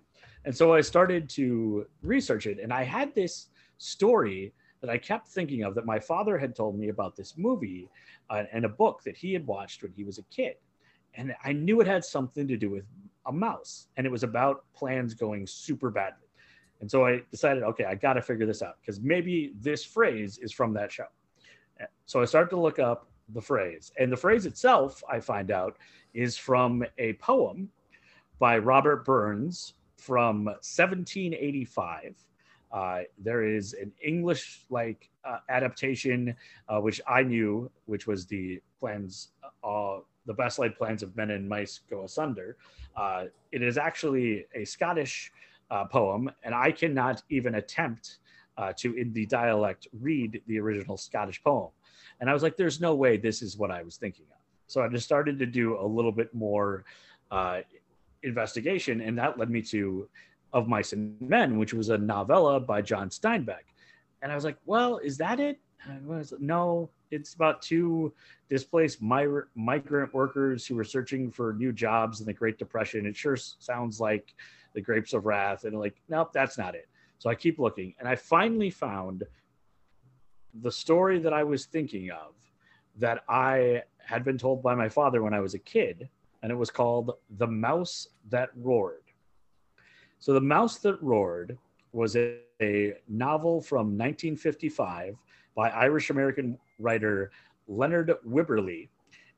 [0.45, 3.47] And so I started to research it, and I had this
[3.79, 7.89] story that I kept thinking of that my father had told me about this movie
[8.29, 10.55] uh, and a book that he had watched when he was a kid.
[11.15, 12.85] And I knew it had something to do with
[13.25, 16.27] a mouse and it was about plans going super badly.
[16.79, 20.37] And so I decided, okay, I got to figure this out because maybe this phrase
[20.37, 21.07] is from that show.
[22.05, 23.91] So I started to look up the phrase.
[23.99, 25.77] And the phrase itself, I find out,
[26.13, 27.69] is from a poem
[28.39, 32.15] by Robert Burns from 1785.
[32.71, 36.35] Uh, there is an English like uh, adaptation,
[36.67, 39.29] uh, which I knew, which was the plans,
[39.63, 42.57] uh, the best laid plans of men and mice go asunder.
[42.95, 45.31] Uh, it is actually a Scottish
[45.71, 48.19] uh, poem, and I cannot even attempt
[48.75, 51.69] to, in the dialect, read the original Scottish poem.
[52.19, 54.37] And I was like, there's no way this is what I was thinking of.
[54.65, 56.83] So I just started to do a little bit more
[58.23, 60.09] investigation, and that led me to
[60.57, 63.65] Of Mice and Men, which was a novella by John Steinbeck.
[64.23, 65.59] And I was like, well, is that it?
[66.03, 68.11] Was, no, it's about two
[68.49, 73.05] displaced mi- migrant workers who were searching for new jobs in the Great Depression.
[73.05, 74.33] It sure sounds like
[74.73, 75.63] the Grapes of Wrath.
[75.63, 76.89] And like, nope, that's not it.
[77.19, 79.23] So I keep looking, and I finally found
[80.61, 82.33] the story that I was thinking of
[82.97, 86.09] that I had been told by my father when I was a kid,
[86.41, 89.06] and it was called The Mouse That Roared.
[90.19, 91.57] So, The Mouse That Roared
[91.93, 95.15] was a, a novel from 1955
[95.55, 97.31] by Irish American writer
[97.67, 98.89] Leonard Wibberley,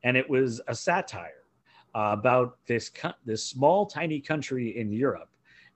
[0.04, 1.44] and it was a satire
[1.96, 2.92] uh, about this,
[3.26, 5.30] this small, tiny country in Europe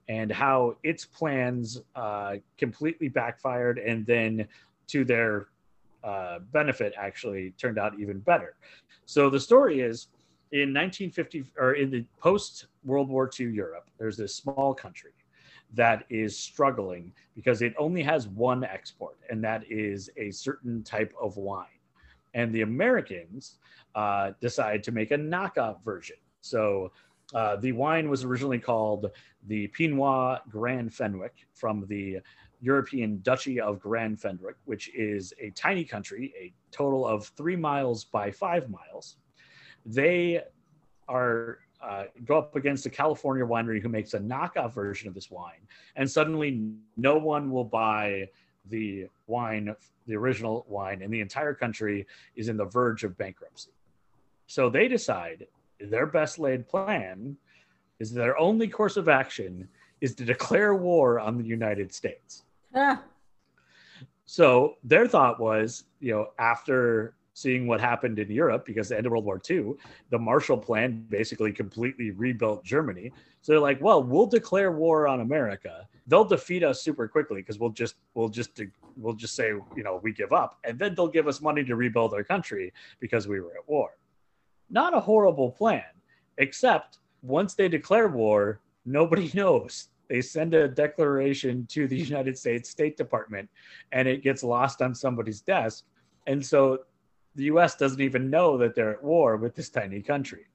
[0.09, 4.47] and how its plans uh, completely backfired and then
[4.87, 5.47] to their
[6.03, 8.55] uh, benefit actually turned out even better.
[9.05, 10.07] So the story is
[10.53, 15.11] in 1950 or in the post World War II Europe, there's this small country
[15.73, 21.11] that is struggling because it only has one export, and that is a certain type
[21.19, 21.65] of wine.
[22.35, 23.57] And the Americans
[23.95, 26.17] uh, decide to make a knockoff version.
[26.41, 26.91] So
[27.33, 29.09] uh, the wine was originally called
[29.47, 32.19] the Pinot Grand Fenwick from the
[32.61, 38.05] European Duchy of Grand Fenwick, which is a tiny country, a total of three miles
[38.05, 39.17] by five miles.
[39.85, 40.41] They
[41.07, 45.29] are uh, go up against a California winery who makes a knockoff version of this
[45.29, 45.67] wine,
[45.97, 48.29] and suddenly no one will buy
[48.69, 49.75] the wine,
[50.07, 53.71] the original wine, and the entire country is in the verge of bankruptcy.
[54.47, 55.45] So they decide
[55.79, 57.35] their best laid plan
[57.99, 59.67] is their only course of action
[60.01, 62.43] is to declare war on the United States.
[62.75, 63.01] Ah.
[64.25, 69.05] So their thought was, you know, after seeing what happened in Europe, because the end
[69.05, 69.73] of World War II,
[70.09, 73.11] the Marshall Plan basically completely rebuilt Germany.
[73.41, 75.87] So they're like, well, we'll declare war on America.
[76.07, 78.59] They'll defeat us super quickly because we'll just we'll just
[78.97, 81.75] we'll just say, you know, we give up, and then they'll give us money to
[81.75, 83.97] rebuild our country because we were at war.
[84.69, 85.83] Not a horrible plan,
[86.37, 92.69] except once they declare war, nobody knows they send a declaration to the United States
[92.69, 93.49] State Department
[93.91, 95.85] and it gets lost on somebody's desk.
[96.27, 96.79] And so
[97.35, 100.45] the US doesn't even know that they're at war with this tiny country.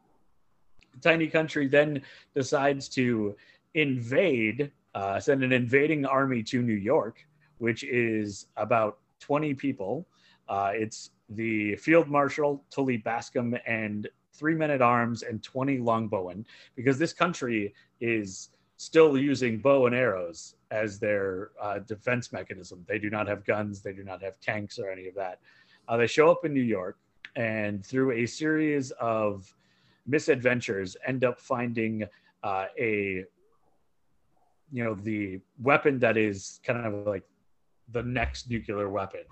[0.94, 2.02] The tiny country then
[2.34, 3.36] decides to
[3.74, 7.26] invade, uh, send an invading army to New York,
[7.58, 10.06] which is about 20 people.
[10.48, 16.44] Uh, it's the field marshal, Tully Bascomb, and three men at arms and 20 longbowmen,
[16.76, 22.84] because this country is still using bow and arrows as their uh, defense mechanism.
[22.86, 25.40] They do not have guns, they do not have tanks or any of that.
[25.88, 26.98] Uh, they show up in New York
[27.36, 29.52] and through a series of
[30.06, 32.04] misadventures end up finding
[32.42, 33.24] uh, a
[34.70, 37.24] you know the weapon that is kind of like
[37.92, 39.22] the next nuclear weapon.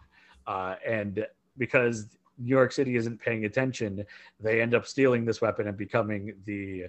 [0.47, 1.27] Uh, and
[1.59, 4.05] because New York City isn't paying attention,
[4.41, 6.87] they end up stealing this weapon and becoming the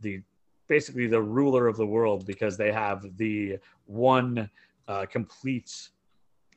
[0.00, 0.22] the
[0.68, 4.48] basically the ruler of the world because they have the one
[4.88, 5.90] uh, complete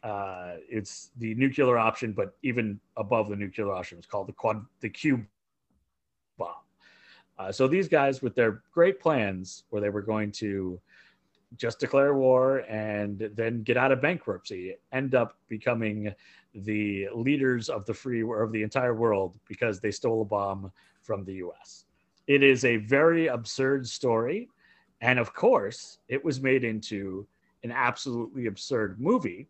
[0.06, 4.64] uh, it's the nuclear option, but even above the nuclear option, it's called the quad,
[4.80, 5.26] the cube
[6.38, 6.54] bomb.
[7.40, 10.80] Uh, so these guys, with their great plans, where they were going to
[11.58, 16.14] just declare war and then get out of bankruptcy, end up becoming
[16.54, 21.26] the leaders of the free of the entire world because they stole a bomb from
[21.26, 21.86] the U.S.
[22.28, 24.50] It is a very absurd story.
[25.02, 27.26] And of course, it was made into
[27.64, 29.48] an absolutely absurd movie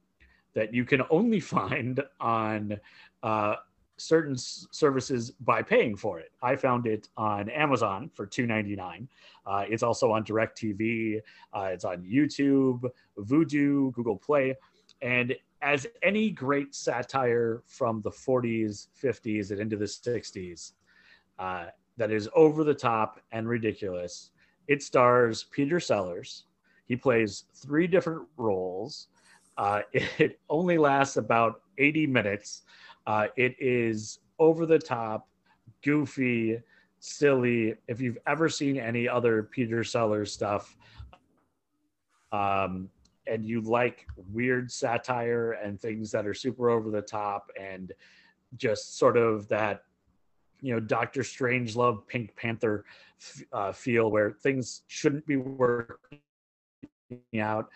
[0.55, 2.79] that you can only find on
[3.21, 3.55] uh,
[3.97, 6.31] certain services by paying for it.
[6.41, 9.07] I found it on Amazon for $2.99.
[9.45, 11.21] Uh, it's also on DirecTV.
[11.53, 12.83] Uh, it's on YouTube,
[13.17, 14.55] Vudu, Google Play.
[15.01, 20.73] And as any great satire from the 40s, 50s, and into the 60s
[21.39, 21.65] uh,
[21.97, 24.31] that is over the top and ridiculous,
[24.67, 26.45] it stars Peter Sellers.
[26.85, 29.07] He plays three different roles.
[29.57, 32.63] Uh, it only lasts about 80 minutes.
[33.07, 35.27] Uh, it is over the top,
[35.83, 36.59] goofy,
[36.99, 37.75] silly.
[37.87, 40.75] If you've ever seen any other Peter Sellers stuff,
[42.31, 42.89] um,
[43.27, 47.91] and you like weird satire and things that are super over the top and
[48.57, 49.83] just sort of that
[50.61, 52.85] you know Doctor Strangelove Pink Panther
[53.51, 56.19] uh, feel where things shouldn't be working
[57.39, 57.69] out.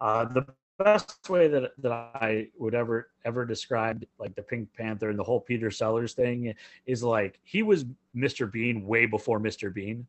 [0.00, 0.46] Uh, the
[0.78, 5.24] best way that, that I would ever ever describe like the Pink Panther and the
[5.24, 6.54] whole Peter Sellers thing
[6.86, 7.84] is like he was
[8.16, 8.50] Mr.
[8.50, 9.72] Bean way before Mr.
[9.72, 10.06] Bean,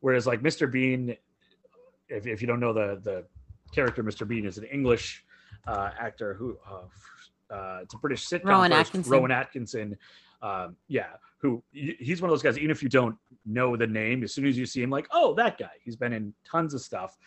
[0.00, 0.70] whereas like Mr.
[0.70, 1.16] Bean,
[2.08, 3.24] if, if you don't know the the
[3.72, 4.26] character Mr.
[4.26, 5.24] Bean is an English
[5.66, 8.44] uh, actor who uh, uh, it's a British sitcom.
[8.44, 9.12] Rowan first, Atkinson.
[9.12, 9.96] Rowan Atkinson.
[10.42, 12.58] Um, yeah, who he's one of those guys.
[12.58, 15.34] Even if you don't know the name, as soon as you see him, like, oh,
[15.34, 15.70] that guy.
[15.82, 17.18] He's been in tons of stuff.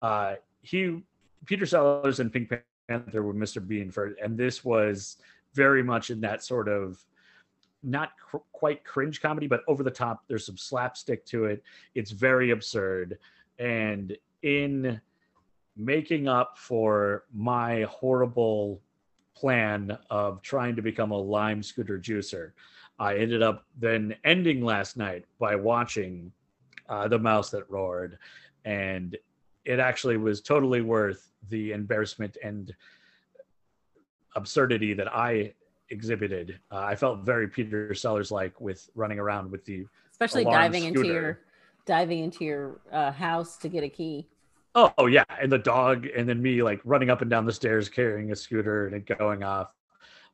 [0.00, 1.02] Uh, he
[1.46, 2.52] Peter Sellers and Pink
[2.88, 3.66] Panther were Mr.
[3.66, 5.16] Bean for, and this was
[5.54, 7.02] very much in that sort of
[7.82, 10.24] not cr- quite cringe comedy, but over the top.
[10.28, 11.62] There's some slapstick to it.
[11.94, 13.18] It's very absurd,
[13.58, 15.00] and in
[15.76, 18.80] making up for my horrible
[19.34, 22.52] plan of trying to become a lime scooter juicer.
[22.98, 26.32] I ended up then ending last night by watching
[26.88, 28.18] uh, The Mouse That Roared.
[28.64, 29.16] And
[29.66, 32.74] it actually was totally worth the embarrassment and
[34.36, 35.52] absurdity that I
[35.90, 36.58] exhibited.
[36.70, 41.00] Uh, I felt very Peter Sellers like with running around with the especially diving scooter.
[41.00, 41.40] into your
[41.84, 44.28] diving into your uh, house to get a key.
[44.74, 47.52] Oh, oh yeah, and the dog, and then me like running up and down the
[47.52, 49.74] stairs carrying a scooter and it going off.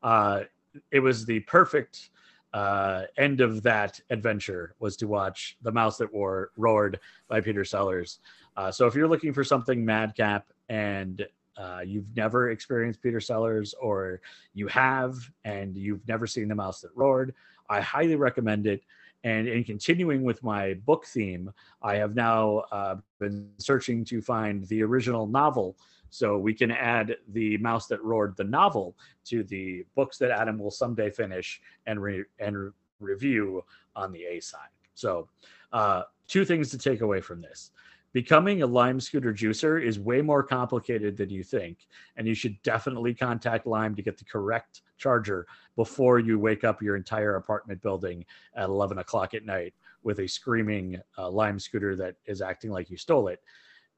[0.03, 0.43] Uh,
[0.91, 2.11] it was the perfect
[2.53, 7.65] uh, end of that adventure was to watch The Mouse That War Roared by Peter
[7.65, 8.19] Sellers.
[8.57, 13.75] Uh, so if you're looking for something madcap and uh, you've never experienced Peter Sellers
[13.81, 14.21] or
[14.55, 17.35] you have and you've never seen The Mouse That Roared,
[17.69, 18.83] I highly recommend it.
[19.25, 24.67] And in continuing with my book theme, I have now uh, been searching to find
[24.67, 25.77] the original novel
[26.11, 30.59] so we can add the Mouse That Roared, the novel, to the books that Adam
[30.59, 33.65] will someday finish and re- and re- review
[33.97, 34.69] on the A side.
[34.95, 35.29] So,
[35.73, 37.71] uh, two things to take away from this.
[38.13, 42.61] Becoming a Lime Scooter juicer is way more complicated than you think, and you should
[42.63, 45.47] definitely contact Lime to get the correct charger
[45.77, 49.73] before you wake up your entire apartment building at 11 o'clock at night
[50.03, 53.41] with a screaming uh, Lime scooter that is acting like you stole it.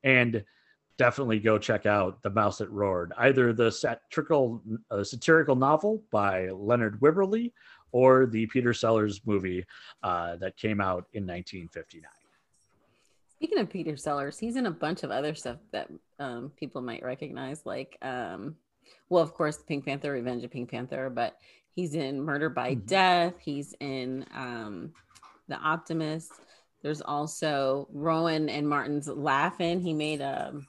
[0.04, 0.44] And
[0.96, 6.50] definitely go check out The Mouse That Roared, either the satirical, uh, satirical novel by
[6.50, 7.52] Leonard Wibberley
[7.90, 9.64] or the Peter Sellers movie
[10.04, 12.04] uh, that came out in 1959.
[13.36, 17.02] Speaking of Peter Sellers, he's in a bunch of other stuff that um, people might
[17.02, 18.56] recognize, like, um,
[19.08, 21.36] well, of course, Pink Panther, Revenge of Pink Panther, but
[21.72, 22.86] he's in Murder by mm-hmm.
[22.86, 23.34] Death.
[23.40, 24.92] He's in um,
[25.48, 26.32] The Optimist.
[26.82, 29.80] There's also Rowan and Martin's Laugh-In.
[29.80, 30.66] He made a, um,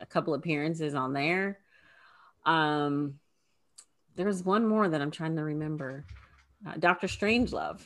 [0.00, 1.58] a couple appearances on there.
[2.44, 3.20] Um,
[4.16, 6.04] there's one more that I'm trying to remember.
[6.66, 7.80] Uh, Doctor Strangelove.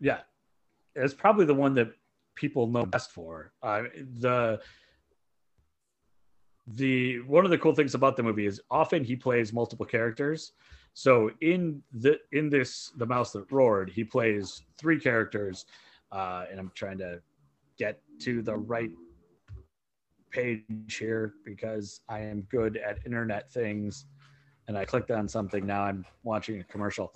[0.00, 0.20] Yeah,
[0.94, 1.92] it's probably the one that
[2.34, 3.52] people know best for.
[3.62, 3.84] Uh,
[4.20, 4.60] the
[6.66, 10.52] the one of the cool things about the movie is often he plays multiple characters.
[10.94, 15.66] So in the in this the mouse that roared, he plays three characters,
[16.12, 17.20] uh, and I'm trying to
[17.78, 18.90] get to the right
[20.30, 24.06] page here because I am good at internet things,
[24.68, 25.66] and I clicked on something.
[25.66, 27.14] Now I'm watching a commercial.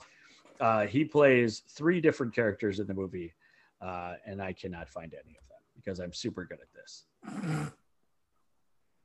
[0.58, 3.34] Uh, he plays three different characters in the movie
[3.80, 7.04] uh, and I cannot find any of them because I'm super good at this.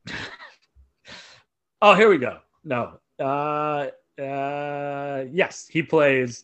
[1.82, 2.40] oh, here we go.
[2.64, 3.00] No.
[3.20, 3.88] Uh,
[4.22, 6.44] uh, yes, he plays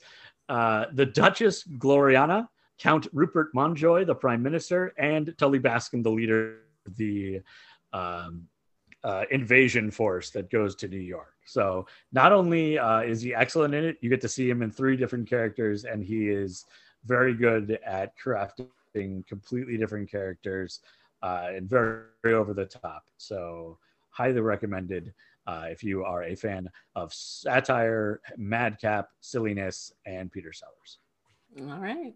[0.50, 2.48] uh, the Duchess Gloriana,
[2.80, 7.42] Count Rupert Mountjoy, the Prime Minister, and Tully Bascomb, the leader of the
[7.94, 8.48] um,
[9.04, 11.34] uh, invasion force that goes to New York.
[11.46, 14.72] So not only uh, is he excellent in it, you get to see him in
[14.72, 16.66] three different characters, and he is
[17.08, 20.82] very good at crafting completely different characters
[21.24, 23.06] uh, and very, very over the top.
[23.18, 23.78] So
[24.10, 25.14] highly recommended
[25.48, 31.00] uh, if you are a fan of satire, madcap, silliness, and Peter Sellers.
[31.72, 32.14] All right.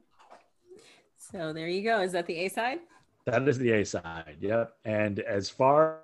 [1.16, 2.02] So there you go.
[2.02, 2.80] Is that the A side?
[3.26, 4.38] That is the A side.
[4.42, 4.74] Yep.
[4.84, 6.00] And as far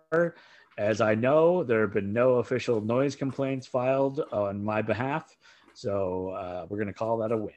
[0.78, 5.36] as I know, there have been no official noise complaints filed on my behalf.
[5.74, 7.54] So uh, we're going to call that a win.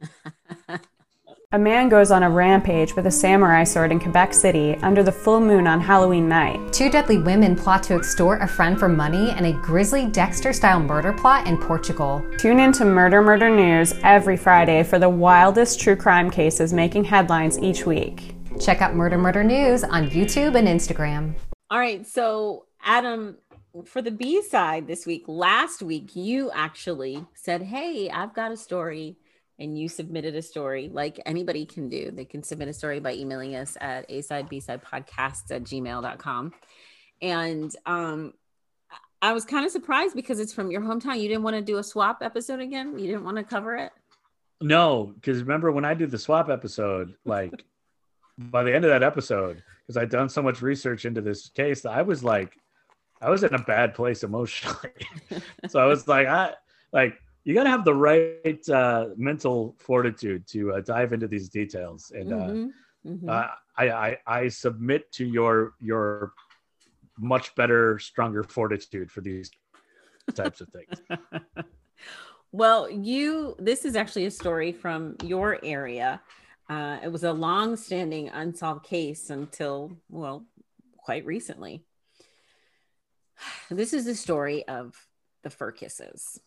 [1.50, 5.10] A man goes on a rampage with a samurai sword in Quebec City under the
[5.10, 6.74] full moon on Halloween night.
[6.74, 10.78] Two deadly women plot to extort a friend for money in a grisly Dexter style
[10.78, 12.22] murder plot in Portugal.
[12.36, 17.04] Tune in to Murder Murder News every Friday for the wildest true crime cases making
[17.04, 18.34] headlines each week.
[18.60, 21.34] Check out Murder Murder News on YouTube and Instagram.
[21.70, 22.06] All right.
[22.06, 23.38] So, Adam,
[23.86, 28.56] for the B side this week, last week, you actually said, Hey, I've got a
[28.58, 29.16] story
[29.58, 32.10] and you submitted a story like anybody can do.
[32.10, 35.64] They can submit a story by emailing us at a side b side podcasts at
[35.64, 36.52] gmail.com.
[37.20, 38.34] And um,
[39.20, 41.20] I was kind of surprised because it's from your hometown.
[41.20, 42.98] You didn't want to do a swap episode again.
[42.98, 43.92] You didn't want to cover it.
[44.60, 47.64] No, because remember when I did the swap episode, like
[48.36, 51.84] by the end of that episode, because I'd done so much research into this case,
[51.84, 52.56] I was like,
[53.20, 54.92] I was in a bad place emotionally.
[55.68, 56.54] so I was like, I
[56.92, 61.48] like you got to have the right uh, mental fortitude to uh, dive into these
[61.48, 63.10] details and uh, mm-hmm.
[63.10, 63.28] Mm-hmm.
[63.28, 66.32] Uh, I, I, I submit to your your
[67.18, 69.50] much better stronger fortitude for these
[70.34, 71.00] types of things
[72.52, 76.20] well you this is actually a story from your area
[76.68, 80.44] uh, it was a long-standing unsolved case until well
[80.98, 81.82] quite recently
[83.70, 84.94] this is the story of
[85.42, 86.38] the Firkuses.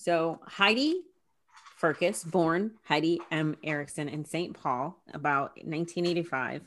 [0.00, 1.02] So Heidi
[1.78, 3.54] Firkus, born Heidi M.
[3.62, 4.58] Erickson in St.
[4.58, 6.62] Paul about 1985,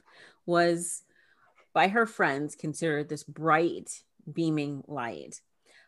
[0.46, 1.02] was
[1.74, 3.90] by her friends considered this bright,
[4.32, 5.42] beaming light.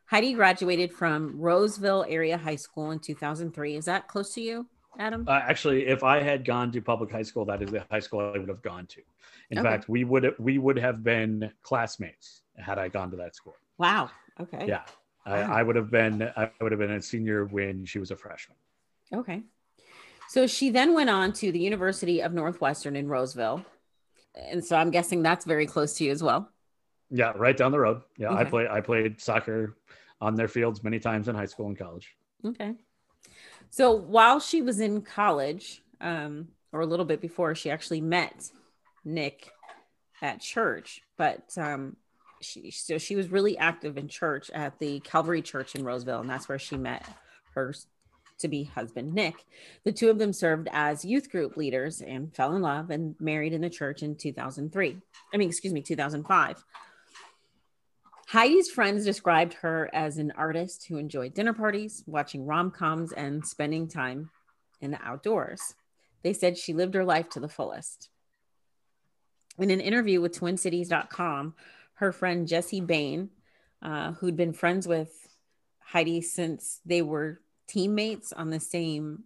[0.08, 3.76] Heidi graduated from Roseville Area High School in 2003.
[3.76, 4.66] Is that close to you,
[4.98, 5.26] Adam?
[5.28, 8.22] Uh, actually, if I had gone to public high school, that is the high school
[8.22, 9.02] I would have gone to.
[9.52, 9.70] In okay.
[9.70, 13.54] fact, we would we would have been classmates had I gone to that school.
[13.78, 14.10] Wow.
[14.40, 14.66] Okay.
[14.68, 14.82] Yeah.
[15.26, 18.16] I, I would have been I would have been a senior when she was a
[18.16, 18.58] freshman.
[19.14, 19.44] Okay.
[20.30, 23.64] So she then went on to the University of Northwestern in Roseville.
[24.36, 26.50] And so I'm guessing that's very close to you as well.
[27.10, 28.02] Yeah, right down the road.
[28.18, 28.42] Yeah, okay.
[28.42, 29.78] I play I played soccer
[30.22, 32.16] on their fields many times in high school and college.
[32.44, 32.74] Okay.
[33.70, 38.50] So while she was in college, um, or a little bit before, she actually met
[39.04, 39.52] Nick
[40.22, 41.02] at church.
[41.18, 41.96] But um,
[42.46, 46.30] she so she was really active in church at the Calvary Church in Roseville, and
[46.30, 47.06] that's where she met
[47.54, 47.74] her
[48.40, 49.46] to be husband Nick.
[49.84, 53.54] The two of them served as youth group leaders and fell in love and married
[53.54, 54.98] in the church in 2003.
[55.34, 56.64] I mean, excuse me, 2005.
[58.28, 63.46] Heidi's friends described her as an artist who enjoyed dinner parties, watching rom coms, and
[63.46, 64.32] spending time
[64.82, 65.76] in the outdoors.
[66.24, 68.10] They said she lived her life to the fullest.
[69.60, 71.54] In an interview with TwinCities.com,
[71.96, 73.30] her friend Jessie Bain,
[73.82, 75.28] uh, who'd been friends with
[75.80, 79.24] Heidi since they were teammates on the same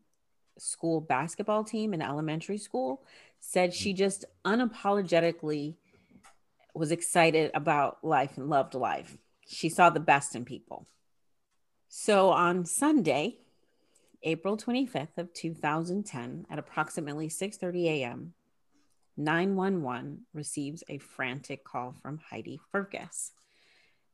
[0.58, 3.04] school basketball team in elementary school,
[3.40, 5.76] said she just unapologetically
[6.74, 9.18] was excited about life and loved life.
[9.48, 10.88] She saw the best in people.
[11.88, 13.38] So on Sunday,
[14.22, 18.34] April 25th of 2010 at approximately 6:30 a.m.,
[19.20, 23.32] 911 receives a frantic call from Heidi Firkus.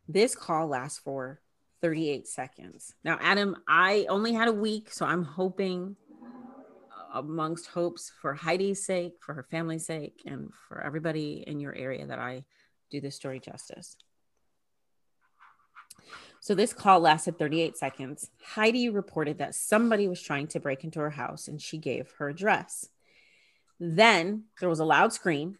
[0.08, 1.42] This call lasts for
[1.82, 2.94] 38 seconds.
[3.04, 8.84] Now, Adam, I only had a week, so I'm hoping, uh, amongst hopes for Heidi's
[8.84, 12.44] sake, for her family's sake, and for everybody in your area, that I
[12.90, 13.98] do this story justice.
[16.40, 18.30] So, this call lasted 38 seconds.
[18.44, 22.30] Heidi reported that somebody was trying to break into her house and she gave her
[22.30, 22.90] address.
[23.80, 25.58] Then there was a loud scream,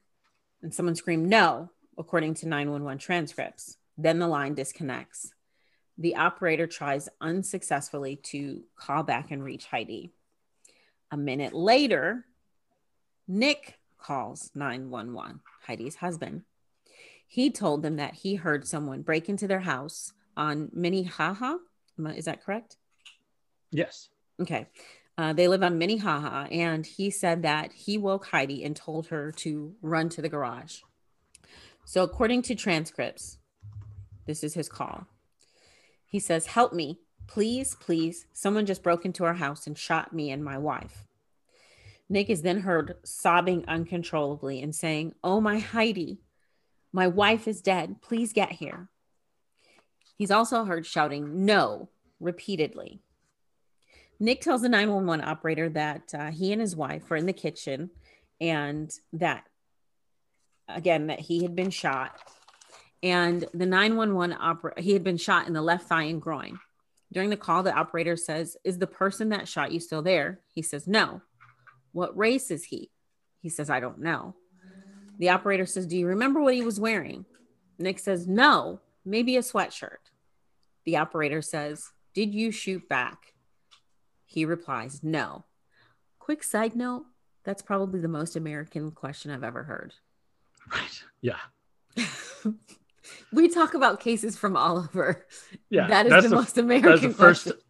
[0.62, 3.78] and someone screamed no, according to 911 transcripts.
[3.98, 5.32] Then the line disconnects.
[5.98, 10.12] The operator tries unsuccessfully to call back and reach Heidi.
[11.12, 12.26] A minute later,
[13.28, 16.44] Nick calls 911, Heidi's husband.
[17.28, 21.56] He told them that he heard someone break into their house on Minnehaha.
[22.16, 22.78] Is that correct?
[23.72, 24.10] Yes.
[24.42, 24.68] Okay.
[25.18, 29.32] Uh, they live on Minnehaha, and he said that he woke Heidi and told her
[29.38, 30.80] to run to the garage.
[31.86, 33.38] So, according to transcripts,
[34.26, 35.08] this is his call.
[36.06, 38.26] He says, Help me, please, please.
[38.34, 41.06] Someone just broke into our house and shot me and my wife.
[42.10, 46.20] Nick is then heard sobbing uncontrollably and saying, Oh, my Heidi,
[46.92, 48.02] my wife is dead.
[48.02, 48.90] Please get here.
[50.18, 51.90] He's also heard shouting, No,
[52.20, 53.02] repeatedly.
[54.20, 57.90] Nick tells the 911 operator that uh, he and his wife were in the kitchen
[58.40, 59.46] and that,
[60.68, 62.20] again, that he had been shot
[63.04, 66.60] And the 911 operator, he had been shot in the left thigh and groin.
[67.14, 70.40] During the call, the operator says, Is the person that shot you still there?
[70.54, 71.22] He says, No.
[71.92, 72.90] What race is he?
[73.42, 74.36] He says, I don't know.
[75.20, 77.26] The operator says, Do you remember what he was wearing?
[77.78, 80.12] Nick says, No, maybe a sweatshirt.
[80.86, 83.35] The operator says, Did you shoot back?
[84.26, 85.46] He replies, No.
[86.20, 87.06] Quick side note
[87.46, 89.94] that's probably the most American question I've ever heard.
[90.72, 91.04] Right.
[91.22, 91.38] Yeah.
[93.32, 95.26] we talk about cases from all over.
[95.70, 95.88] Yeah.
[95.88, 97.62] That is that's the, most American that's the first, question.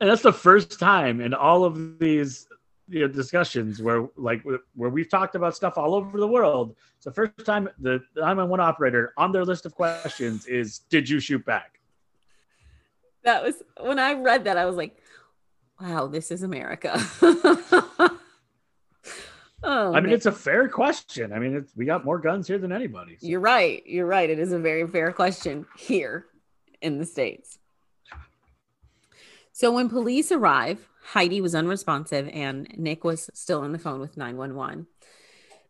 [0.00, 2.46] and that's the first time in all of these
[2.88, 4.44] you know, discussions where like
[4.74, 6.76] where we've talked about stuff all over the world.
[6.96, 11.18] It's the first time the 911 operator on their list of questions is, "Did you
[11.18, 11.80] shoot back?"
[13.22, 14.98] That was when I read that, I was like,
[15.80, 17.00] wow, this is America.
[17.22, 18.18] oh,
[19.62, 20.12] I mean, man.
[20.12, 21.32] it's a fair question.
[21.32, 23.16] I mean, it's, we got more guns here than anybody.
[23.18, 23.82] so- you're right.
[23.86, 24.28] You're right.
[24.28, 26.26] It is a very fair question here
[26.80, 27.58] in the States.
[29.52, 34.16] So when police arrive, Heidi was unresponsive and Nick was still on the phone with
[34.16, 34.86] 911.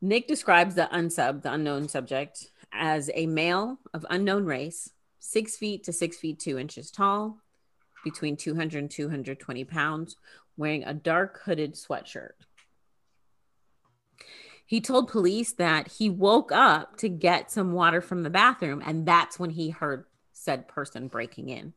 [0.00, 5.84] Nick describes the unsub, the unknown subject, as a male of unknown race, six feet
[5.84, 7.38] to six feet two inches tall,
[8.04, 10.16] between 200 and 220 pounds,
[10.56, 12.32] wearing a dark hooded sweatshirt.
[14.66, 19.06] He told police that he woke up to get some water from the bathroom, and
[19.06, 21.74] that's when he heard said person breaking in.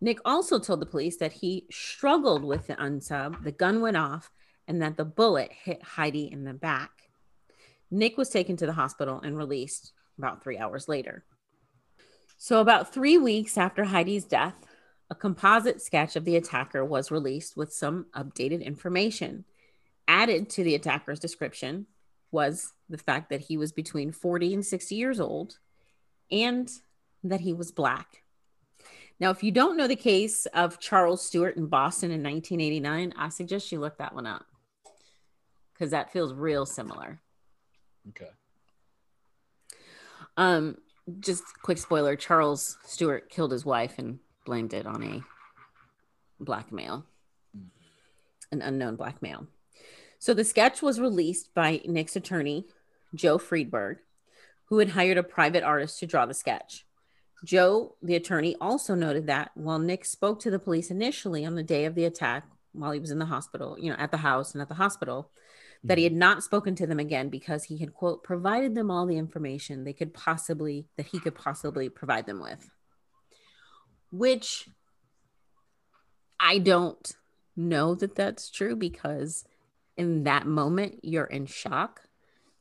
[0.00, 4.30] Nick also told the police that he struggled with the unsub, the gun went off,
[4.68, 6.90] and that the bullet hit Heidi in the back.
[7.90, 11.24] Nick was taken to the hospital and released about three hours later.
[12.36, 14.66] So, about three weeks after Heidi's death,
[15.10, 19.44] a composite sketch of the attacker was released with some updated information.
[20.08, 21.86] Added to the attacker's description
[22.30, 25.58] was the fact that he was between 40 and 60 years old
[26.30, 26.70] and
[27.22, 28.22] that he was black.
[29.18, 33.28] Now, if you don't know the case of Charles Stewart in Boston in 1989, I
[33.30, 34.44] suggest you look that one up
[35.72, 37.20] because that feels real similar.
[38.10, 38.30] Okay.
[40.36, 40.76] Um,
[41.20, 45.22] just quick spoiler: Charles Stewart killed his wife and blamed it on a
[46.40, 47.04] black male,
[48.50, 49.46] an unknown black male.
[50.18, 52.64] So the sketch was released by Nick's attorney,
[53.14, 53.98] Joe Friedberg,
[54.68, 56.86] who had hired a private artist to draw the sketch.
[57.44, 61.62] Joe, the attorney, also noted that while Nick spoke to the police initially on the
[61.62, 64.54] day of the attack, while he was in the hospital, you know, at the house
[64.54, 65.30] and at the hospital,
[65.84, 66.20] that he had mm-hmm.
[66.20, 69.92] not spoken to them again because he had quote provided them all the information they
[69.92, 72.70] could possibly that he could possibly provide them with
[74.18, 74.68] which
[76.40, 77.12] i don't
[77.56, 79.44] know that that's true because
[79.96, 82.02] in that moment you're in shock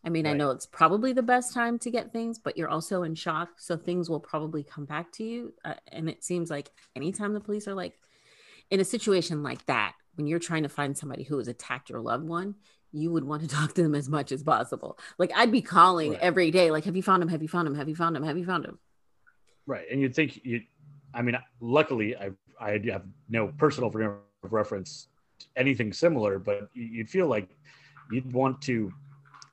[0.03, 3.03] i mean i know it's probably the best time to get things but you're also
[3.03, 6.69] in shock so things will probably come back to you uh, and it seems like
[6.95, 7.93] anytime the police are like
[8.71, 11.99] in a situation like that when you're trying to find somebody who has attacked your
[11.99, 12.55] loved one
[12.95, 14.97] you would want to talk to them as much as possible.
[15.17, 16.21] Like I'd be calling Right.
[16.21, 17.29] every day, like, have you found him?
[17.29, 17.75] Have you found him?
[17.75, 18.23] Have you found him?
[18.23, 18.79] Have you found him?
[19.67, 19.85] Right.
[19.91, 20.61] And you'd think you,
[21.15, 25.07] I mean, luckily I, I have no personal frame of reference
[25.39, 27.49] to anything similar, but you- you'd feel like
[28.11, 28.93] you'd want to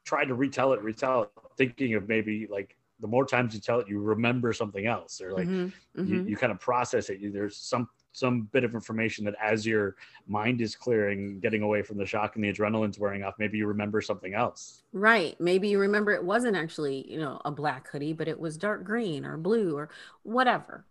[0.04, 3.80] try to retell it, retell it, thinking of maybe like the more times you tell
[3.80, 6.28] it, you remember something else or like Mhm, you, mhm.
[6.28, 7.20] you kind of process it.
[7.32, 9.96] There's some some bit of information that as your
[10.26, 13.66] mind is clearing, getting away from the shock and the adrenaline's wearing off, maybe you
[13.66, 14.82] remember something else.
[14.92, 15.40] Right.
[15.40, 18.84] Maybe you remember it wasn't actually, you know, a black hoodie, but it was dark
[18.84, 19.88] green or blue or
[20.24, 20.84] whatever.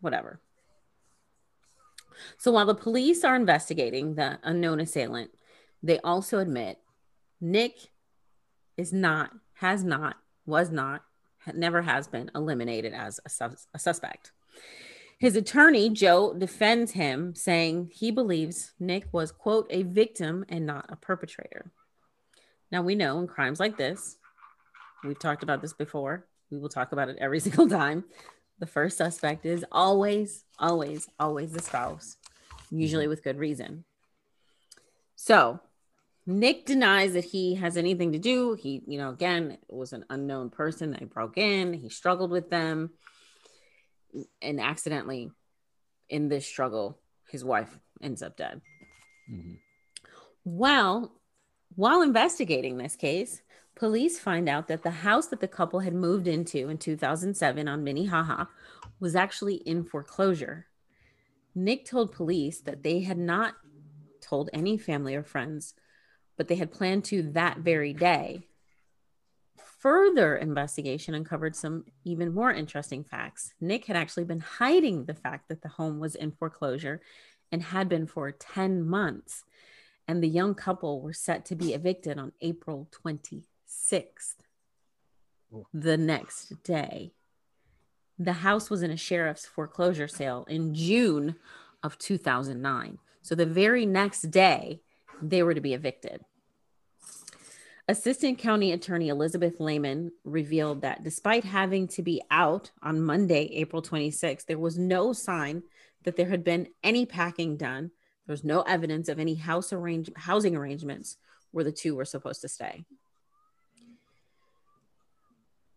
[0.00, 0.40] Whatever.
[2.38, 5.30] So while the police are investigating the unknown assailant,
[5.82, 6.78] they also admit
[7.40, 7.90] Nick
[8.76, 10.16] is not, has not,
[10.46, 11.02] was not,
[11.54, 14.32] never has been eliminated as a, sus- a suspect.
[15.18, 20.86] His attorney, Joe, defends him, saying he believes Nick was, quote, a victim and not
[20.90, 21.72] a perpetrator.
[22.70, 24.16] Now, we know in crimes like this,
[25.04, 28.04] we've talked about this before, we will talk about it every single time.
[28.58, 32.16] The first suspect is always, always, always the spouse,
[32.70, 33.10] usually mm-hmm.
[33.10, 33.84] with good reason.
[35.14, 35.60] So,
[36.26, 38.54] Nick denies that he has anything to do.
[38.54, 41.72] He, you know, again, was an unknown person that broke in.
[41.72, 42.90] He struggled with them.
[44.42, 45.30] And accidentally,
[46.08, 46.98] in this struggle,
[47.30, 48.60] his wife ends up dead.
[49.30, 49.54] Mm-hmm.
[50.44, 51.12] Well,
[51.74, 53.40] while investigating this case,
[53.76, 57.84] police find out that the house that the couple had moved into in 2007 on
[57.84, 58.46] Minnehaha
[58.98, 60.66] was actually in foreclosure.
[61.54, 63.54] Nick told police that they had not
[64.20, 65.74] told any family or friends,
[66.36, 68.42] but they had planned to that very day
[69.86, 73.54] further investigation uncovered some even more interesting facts.
[73.60, 77.00] Nick had actually been hiding the fact that the home was in foreclosure
[77.52, 79.44] and had been for 10 months.
[80.08, 82.88] And the young couple were set to be evicted on April
[83.66, 84.34] 26th,
[85.72, 87.12] the next day.
[88.18, 91.36] The house was in a sheriff's foreclosure sale in June
[91.82, 92.98] of 2009.
[93.22, 94.80] So the very next day,
[95.20, 96.22] they were to be evicted.
[97.88, 103.80] Assistant County Attorney Elizabeth Lehman revealed that despite having to be out on Monday, April
[103.80, 105.62] 26, there was no sign
[106.02, 107.90] that there had been any packing done.
[108.26, 111.16] There was no evidence of any house arrange- housing arrangements
[111.52, 112.84] where the two were supposed to stay.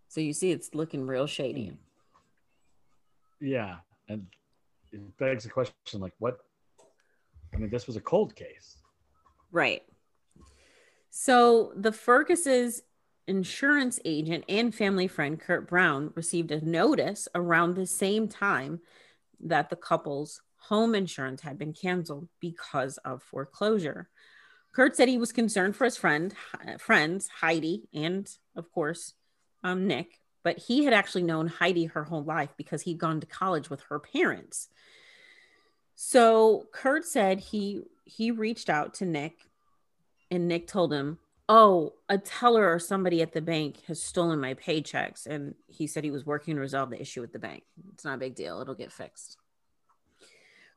[0.10, 1.68] So you see, it's looking real shady.
[1.68, 1.76] Hmm.
[3.46, 3.76] Yeah,
[4.10, 4.26] and
[4.92, 6.40] it begs the question: like, what?
[7.54, 8.78] I mean, this was a cold case,
[9.52, 9.84] right?
[11.10, 12.82] So the Firkus's
[13.28, 18.82] insurance agent and family friend Kurt Brown received a notice around the same time
[19.40, 24.10] that the couple's home insurance had been canceled because of foreclosure.
[24.74, 26.34] Kurt said he was concerned for his friend,
[26.80, 29.14] friends Heidi, and of course,
[29.64, 30.20] um, Nick.
[30.44, 33.82] But he had actually known Heidi her whole life because he'd gone to college with
[33.90, 34.70] her parents.
[35.96, 39.50] So Kurt said he he reached out to Nick
[40.32, 44.54] and Nick told him, "Oh, a teller or somebody at the bank has stolen my
[44.54, 47.64] paychecks." And he said he was working to resolve the issue with the bank.
[47.94, 49.38] It's not a big deal; it'll get fixed.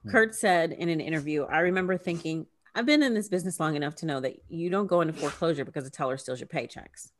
[0.02, 0.10] Hmm.
[0.10, 3.96] Kurt said in an interview, "I remember thinking." I've been in this business long enough
[3.96, 7.10] to know that you don't go into foreclosure because a teller steals your paychecks.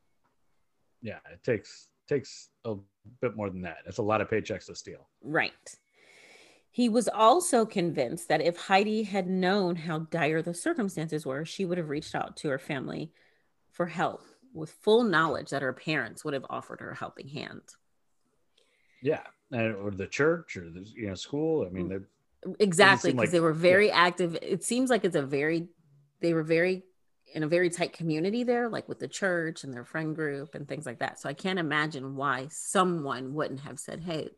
[1.03, 2.77] Yeah, it takes takes a
[3.21, 3.79] bit more than that.
[3.87, 5.09] It's a lot of paychecks to steal.
[5.23, 5.53] Right.
[6.71, 11.65] He was also convinced that if Heidi had known how dire the circumstances were, she
[11.67, 13.13] would have reached out to her family
[13.73, 14.25] for help
[14.55, 17.63] with full knowledge that her parents would have offered her a helping hand.
[19.03, 19.23] Yeah,
[19.53, 21.67] or the church or the you know school.
[21.67, 22.55] I mean, mm.
[22.59, 23.97] exactly because like, they were very yeah.
[23.97, 24.39] active.
[24.41, 25.69] It seems like it's a very
[26.21, 26.85] they were very
[27.35, 30.69] in a very tight community there, like with the church and their friend group and
[30.69, 31.21] things like that.
[31.21, 34.31] So I can't imagine why someone wouldn't have said, "Hey,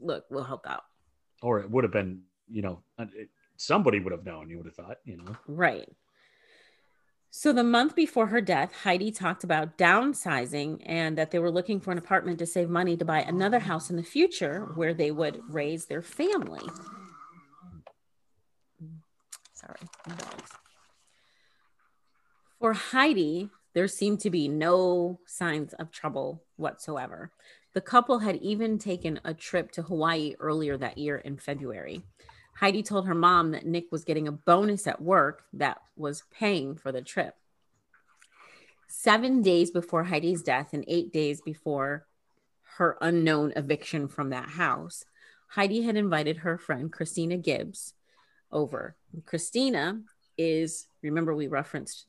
[0.00, 0.84] look, we'll help out."
[1.42, 3.06] or it would have been, you know, uh,
[3.56, 4.50] somebody would have known.
[4.50, 5.88] You would have thought, you know, right.
[7.32, 11.78] So the month before her death, Heidi talked about downsizing and that they were looking
[11.78, 15.12] for an apartment to save money to buy another house in the future where they
[15.12, 16.66] would raise their family.
[19.54, 19.78] Sorry,
[22.60, 27.30] For Heidi, there seemed to be no signs of trouble whatsoever.
[27.72, 32.02] The couple had even taken a trip to Hawaii earlier that year in February.
[32.56, 36.76] Heidi told her mom that Nick was getting a bonus at work that was paying
[36.76, 37.34] for the trip.
[38.88, 42.06] Seven days before Heidi's death and eight days before
[42.76, 45.06] her unknown eviction from that house,
[45.48, 47.94] Heidi had invited her friend Christina Gibbs
[48.52, 48.96] over.
[49.24, 50.02] Christina
[50.36, 52.04] is, remember, we referenced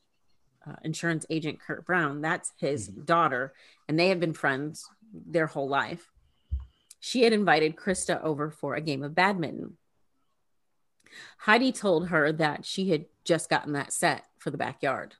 [0.68, 2.22] uh, insurance agent Kurt Brown.
[2.22, 3.03] That's his mm-hmm.
[3.03, 3.53] daughter,
[3.88, 6.09] and they have been friends their whole life.
[6.99, 9.78] She had invited Krista over for a game of badminton.
[11.39, 15.16] Heidi told her that she had just gotten that set for the backyard.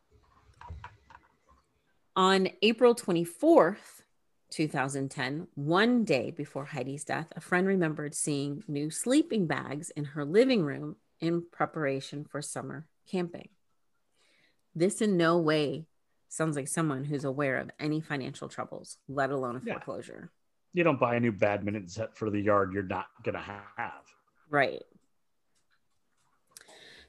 [2.16, 4.04] On April 24th,
[4.52, 10.26] 2010, one day before Heidi's death, a friend remembered seeing new sleeping bags in her
[10.26, 13.50] living room in preparation for summer camping.
[14.76, 15.86] This in no way
[16.30, 20.32] sounds like someone who's aware of any financial troubles, let alone a foreclosure.
[20.74, 20.80] Yeah.
[20.80, 24.04] You don't buy a new badminton set for the yard you're not going to have.
[24.50, 24.82] Right.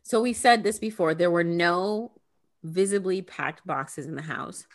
[0.02, 2.12] So we said this before there were no
[2.64, 4.66] visibly packed boxes in the house.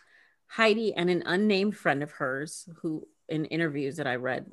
[0.47, 4.45] Heidi and an unnamed friend of hers, who in interviews that I read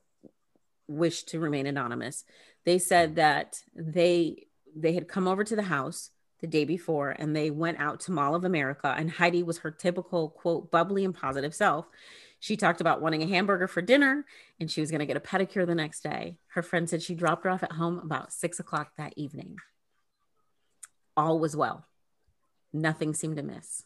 [0.88, 2.24] wished to remain anonymous,
[2.64, 6.10] they said that they they had come over to the house
[6.44, 9.70] the day before and they went out to Mall of America and Heidi was her
[9.70, 11.86] typical quote bubbly and positive self.
[12.38, 14.26] She talked about wanting a hamburger for dinner
[14.60, 16.36] and she was going to get a pedicure the next day.
[16.48, 19.56] Her friend said she dropped her off at home about six o'clock that evening.
[21.16, 21.86] All was well.
[22.74, 23.84] Nothing seemed amiss.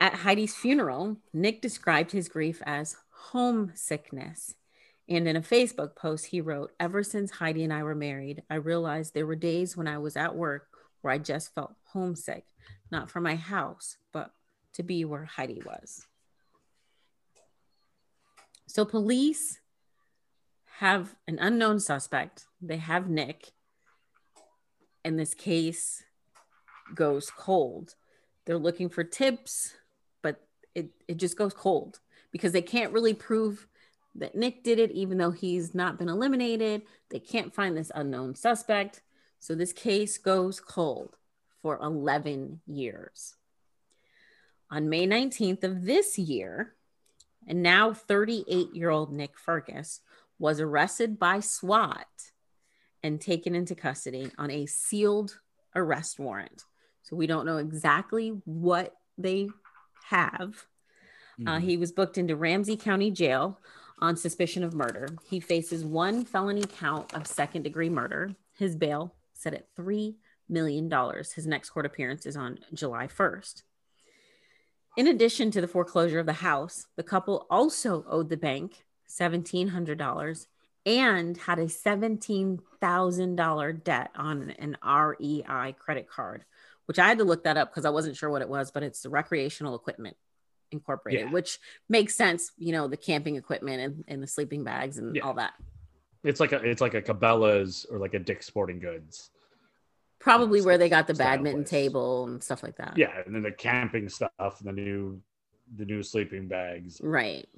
[0.00, 4.56] At Heidi's funeral, Nick described his grief as homesickness
[5.08, 8.56] and in a Facebook post, he wrote, Ever since Heidi and I were married, I
[8.56, 10.68] realized there were days when I was at work
[11.00, 12.44] where I just felt homesick,
[12.90, 14.32] not for my house, but
[14.74, 16.06] to be where Heidi was.
[18.66, 19.58] So police
[20.78, 22.46] have an unknown suspect.
[22.62, 23.50] They have Nick,
[25.04, 26.04] and this case
[26.94, 27.94] goes cold.
[28.46, 29.74] They're looking for tips,
[30.22, 31.98] but it it just goes cold
[32.30, 33.66] because they can't really prove
[34.16, 36.82] that Nick did it, even though he's not been eliminated.
[37.10, 39.02] They can't find this unknown suspect.
[39.38, 41.16] So this case goes cold
[41.62, 43.36] for 11 years.
[44.70, 46.74] On May 19th of this year,
[47.46, 50.00] and now 38 year old Nick Firkus
[50.38, 52.06] was arrested by SWAT
[53.02, 55.38] and taken into custody on a sealed
[55.74, 56.64] arrest warrant.
[57.02, 59.48] So we don't know exactly what they
[60.08, 60.66] have.
[61.40, 61.48] Uh, mm-hmm.
[61.48, 63.58] Uh, he was booked into Ramsey County Jail
[64.00, 65.08] on suspicion of murder.
[65.28, 68.34] He faces one felony count of second degree murder.
[68.56, 70.14] His bail set at $3
[70.48, 70.90] million.
[71.34, 73.62] His next court appearance is on July 1st.
[74.96, 80.46] In addition to the foreclosure of the house, the couple also owed the bank $1,700
[80.86, 86.44] and had a $17,000 debt on an REI credit card,
[86.86, 88.82] which I had to look that up because I wasn't sure what it was, but
[88.82, 90.16] it's the recreational equipment
[90.72, 91.32] incorporated, yeah.
[91.32, 91.58] which
[91.88, 95.22] makes sense, you know, the camping equipment and, and the sleeping bags and yeah.
[95.22, 95.54] all that.
[96.22, 99.30] It's like a it's like a Cabela's or like a Dick's Sporting Goods.
[100.18, 101.70] Probably where they got the badminton place.
[101.70, 102.98] table and stuff like that.
[102.98, 105.20] Yeah, and then the camping stuff, and the new
[105.76, 107.00] the new sleeping bags.
[107.02, 107.48] Right.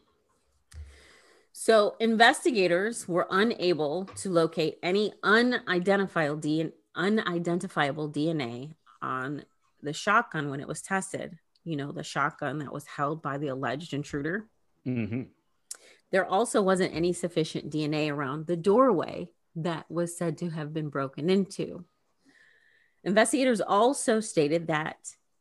[1.52, 9.44] So investigators were unable to locate any unidentifiable DNA, unidentifiable DNA on
[9.82, 11.38] the shotgun when it was tested.
[11.64, 14.46] You know, the shotgun that was held by the alleged intruder.
[14.86, 15.22] Mm-hmm.
[16.10, 20.88] There also wasn't any sufficient DNA around the doorway that was said to have been
[20.88, 21.84] broken into.
[23.04, 24.96] Investigators also stated that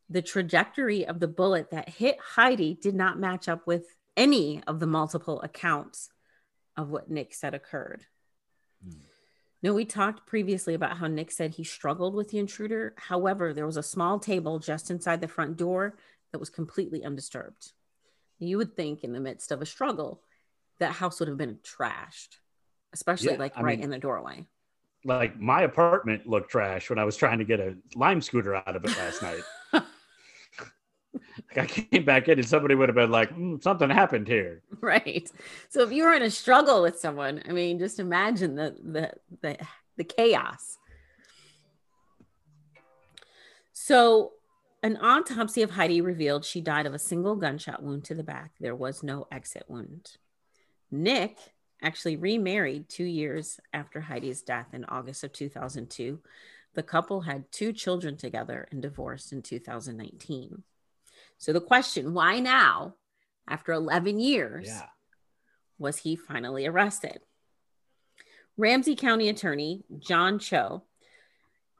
[0.08, 4.80] the trajectory of the bullet that hit Heidi did not match up with any of
[4.80, 6.10] the multiple accounts
[6.76, 8.04] of what Nick said occurred.
[8.86, 8.96] Mm.
[9.62, 12.94] Now, we talked previously about how Nick said he struggled with the intruder.
[12.96, 15.94] However, there was a small table just inside the front door
[16.32, 17.72] that was completely undisturbed.
[18.38, 20.22] You would think, in the midst of a struggle,
[20.80, 22.38] that house would have been trashed,
[22.92, 24.48] especially yeah, like I right mean, in the doorway
[25.04, 28.76] like my apartment looked trash when I was trying to get a lime scooter out
[28.76, 29.42] of it last night.
[29.72, 29.84] like
[31.56, 34.62] I came back in and somebody would have been like, mm, something happened here.
[34.80, 35.30] Right.
[35.70, 39.12] So if you were in a struggle with someone, I mean, just imagine the the
[39.40, 39.58] the,
[39.96, 40.78] the chaos.
[43.72, 44.32] So
[44.82, 48.52] an autopsy of Heidi revealed she died of a single gunshot wound to the back.
[48.58, 50.16] There was no exit wound.
[50.90, 51.38] Nick
[51.82, 56.20] actually remarried two years after Heidi's death in August of 2002.
[56.74, 60.62] The couple had two children together and divorced in 2019.
[61.38, 62.94] So the question, why now,
[63.48, 64.86] after 11 years, yeah.
[65.78, 67.20] was he finally arrested?
[68.56, 70.82] Ramsey County Attorney John Choi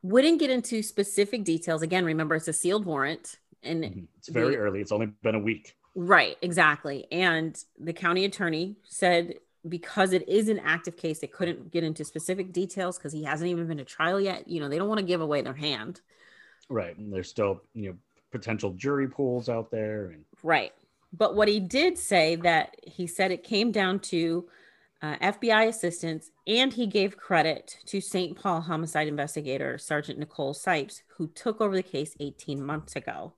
[0.02, 1.82] wouldn't get into specific details.
[1.82, 4.04] Again, remember it's a sealed warrant and mm-hmm.
[4.18, 4.80] it's very the, early.
[4.80, 5.76] It's only been a week.
[5.94, 7.06] Right, exactly.
[7.12, 9.34] And the county attorney said
[9.68, 13.48] because it is an active case, they couldn't get into specific details because he hasn't
[13.48, 14.48] even been to trial yet.
[14.48, 16.00] You know, they don't want to give away their hand.
[16.68, 16.96] Right.
[16.96, 17.96] And there's still, you know,
[18.32, 20.06] potential jury pools out there.
[20.06, 20.24] And...
[20.42, 20.72] Right.
[21.12, 24.48] But what he did say that he said it came down to
[25.02, 28.36] uh, FBI assistance, and he gave credit to St.
[28.36, 33.34] Paul homicide investigator Sergeant Nicole Sipes, who took over the case 18 months ago.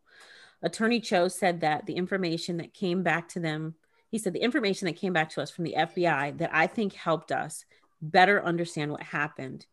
[0.62, 3.74] Attorney Choi said that the information that came back to them
[4.14, 6.92] he said the information that came back to us from the FBI that I think
[6.92, 7.64] helped us
[8.00, 9.66] better understand what happened.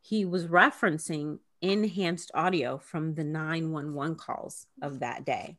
[0.00, 5.58] He was referencing enhanced audio from the 911 calls of that day.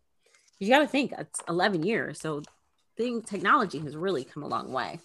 [0.57, 2.19] You got to think it's 11 years.
[2.19, 2.41] So
[2.97, 4.99] thing technology has really come a long way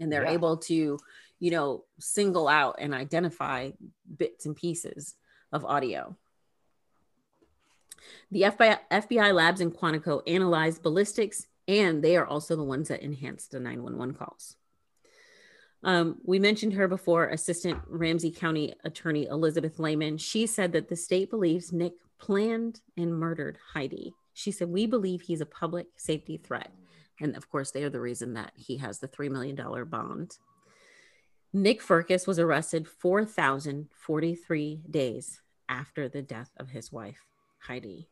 [0.00, 0.32] and they're yeah.
[0.32, 0.98] able to,
[1.38, 3.70] you know, single out and identify
[4.16, 5.14] bits and pieces
[5.52, 6.16] of audio.
[8.30, 13.02] The FBI, FBI labs in Quantico analyzed ballistics and they are also the ones that
[13.02, 14.56] enhance the 911 calls.
[15.84, 20.16] Um, we mentioned her before, Assistant Ramsey County Attorney Elizabeth Lehman.
[20.16, 24.14] She said that the state believes Nick planned and murdered Heidi.
[24.32, 26.70] She said, We believe he's a public safety threat.
[27.20, 29.56] And of course, they are the reason that he has the $3 million
[29.88, 30.38] bond.
[31.52, 37.26] Nick Firkus was arrested 4,043 days after the death of his wife,
[37.60, 38.08] Heidi.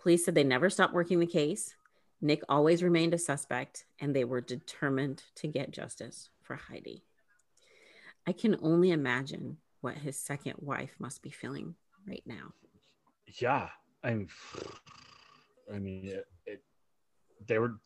[0.00, 1.74] Police said they never stopped working the case.
[2.20, 7.04] Nick always remained a suspect, and they were determined to get justice for Heidi.
[8.26, 11.74] I can only imagine what his second wife must be feeling
[12.06, 12.52] right now.
[13.40, 13.68] Yeah,
[14.02, 14.28] I'm.
[15.72, 16.62] I mean, it, it,
[17.46, 17.78] they were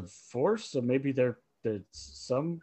[0.00, 2.60] divorced, so maybe they're there's some.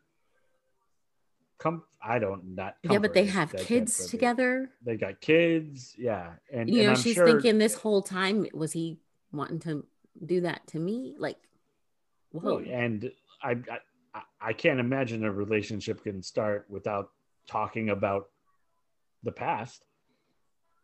[1.59, 2.75] Come, I don't not.
[2.83, 4.69] Yeah, but they have kids together.
[4.85, 7.25] They got kids, yeah, and you and know I'm she's sure...
[7.25, 8.97] thinking this whole time was he
[9.31, 9.85] wanting to
[10.25, 11.15] do that to me.
[11.17, 11.37] Like,
[12.31, 12.59] whoa.
[12.59, 13.11] And
[13.41, 13.57] I,
[14.13, 17.09] I, I can't imagine a relationship can start without
[17.47, 18.29] talking about
[19.23, 19.85] the past.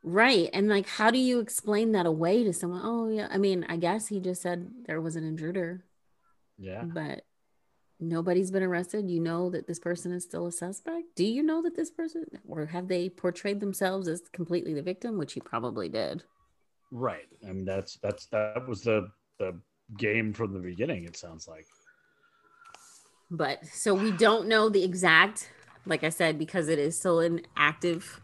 [0.04, 0.50] Right.
[0.54, 2.82] And like, how do you explain that away to someone?
[2.84, 3.28] Oh, yeah.
[3.30, 5.84] I mean, I guess he just said there was an intruder.
[6.60, 6.84] Yeah.
[6.84, 7.24] But
[8.00, 9.10] nobody's been arrested.
[9.10, 11.06] You know that this person is still a suspect.
[11.16, 15.18] Do you know that this person, or have they portrayed themselves as completely the victim,
[15.18, 16.24] which he probably did?
[16.92, 17.28] Right.
[17.48, 19.60] I mean, that's, that's, that was the, the
[19.98, 21.66] game from the beginning, it sounds like.
[23.32, 25.52] But so we don't know the exact,
[25.86, 28.20] like I said, because it is still an active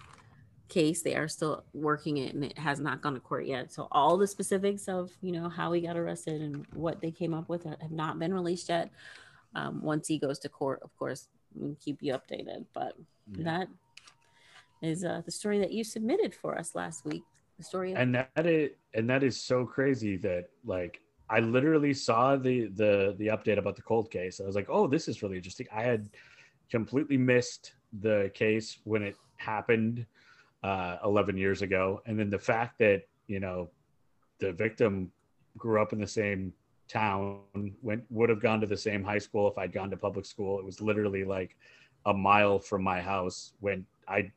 [0.67, 3.71] case they are still working it and it has not gone to court yet.
[3.71, 7.33] So all the specifics of you know how he got arrested and what they came
[7.33, 8.89] up with have not been released yet.
[9.53, 12.65] Um, once he goes to court of course we'll keep you updated.
[12.73, 12.93] But
[13.31, 13.43] yeah.
[13.43, 13.67] that
[14.81, 17.23] is uh, the story that you submitted for us last week
[17.57, 20.99] the story of- and that is and that is so crazy that like
[21.29, 24.39] i literally saw the the the update about the cold case.
[24.39, 25.67] I was like oh this is really interesting.
[25.73, 26.09] I had
[26.69, 30.05] completely missed the case when it happened
[30.65, 32.01] uh, 11 years ago.
[32.07, 33.69] And then the fact that, you know,
[34.39, 35.11] the victim
[35.59, 36.51] grew up in the same
[36.87, 37.41] town,
[37.83, 40.57] went, would have gone to the same high school if I'd gone to public school.
[40.57, 41.55] It was literally like
[42.07, 44.31] a mile from my house when I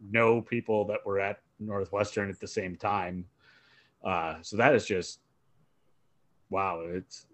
[0.00, 3.26] know people that were at Northwestern at the same time.
[4.02, 5.20] Uh, so that is just,
[6.48, 6.80] wow.
[6.80, 7.26] It's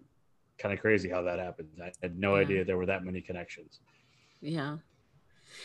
[0.57, 1.69] kind of crazy how that happened.
[1.81, 2.41] I had no yeah.
[2.41, 3.79] idea there were that many connections.
[4.41, 4.79] Yeah.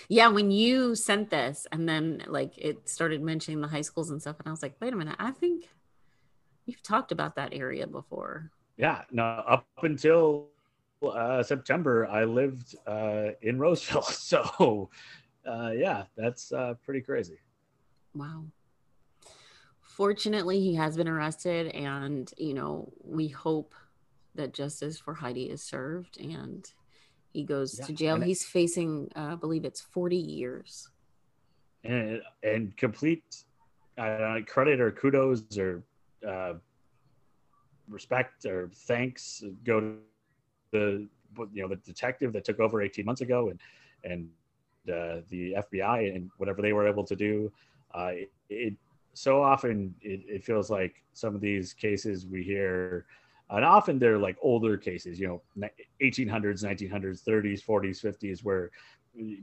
[0.08, 4.20] Yeah, when you sent this and then like it started mentioning the high schools and
[4.20, 5.68] stuff, and I was like, wait a minute, I think
[6.66, 8.50] you've talked about that area before.
[8.76, 10.48] Yeah, no, up until
[11.02, 14.02] uh, September, I lived uh, in Roseville.
[14.12, 14.90] So,
[15.46, 17.38] uh, yeah, that's uh, pretty crazy.
[18.14, 18.44] Wow.
[19.80, 23.74] Fortunately, he has been arrested, and you know, we hope
[24.34, 26.70] that justice for Heidi is served and
[27.32, 27.86] he goes yeah.
[27.86, 28.14] to jail.
[28.16, 30.88] And He's facing, uh, I believe it's 40 years.
[31.84, 33.44] And, and complete
[33.96, 35.82] uh, credit or kudos or
[36.26, 36.54] uh,
[37.88, 39.96] respect or thanks go to
[40.72, 41.08] the
[41.52, 43.60] you know the detective that took over 18 months ago and
[44.04, 44.28] and
[44.88, 47.52] uh, the FBI and whatever they were able to do.
[47.94, 48.74] Uh, it, it
[49.14, 53.04] so often it, it feels like some of these cases we hear
[53.50, 55.68] and often they're like older cases you know
[56.02, 58.70] 1800s 1900s 30s 40s 50s where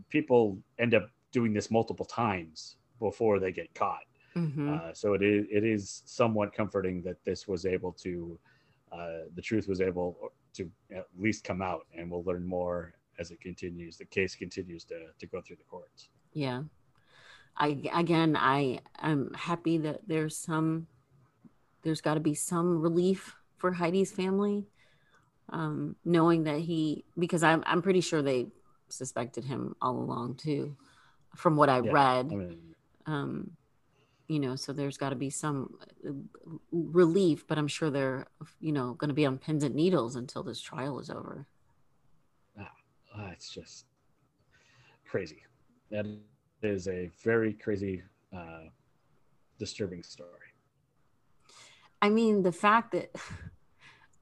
[0.10, 4.06] people end up doing this multiple times before they get caught.
[4.36, 4.74] Mm-hmm.
[4.74, 8.38] uh, so it is it is somewhat comforting that this was able to
[8.91, 13.32] uh, the truth was able to at least come out and we'll learn more as
[13.32, 16.10] it continues the case continues to, to go through the courts.
[16.34, 16.64] Yeah.
[17.58, 20.88] I again i i'm happy that there's some
[21.84, 24.68] there's got to be some relief for Heidi's family,
[25.49, 28.45] um, knowing that he because I'm I'm pretty sure they
[28.89, 30.78] suspected him all along too,
[31.36, 32.32] from what I yeah, read.
[32.32, 32.76] I mean,
[33.07, 33.51] um,
[34.28, 36.11] you know, so there's got to be some uh,
[36.72, 38.28] relief, but I'm sure they're
[38.59, 41.47] you know going to be on pins and needles until this trial is over.
[42.59, 43.86] Ah, it's just
[45.09, 45.41] crazy.
[45.89, 46.05] That
[46.61, 48.70] is a very crazy, uh,
[49.57, 50.53] disturbing story.
[52.01, 53.16] I mean, the fact that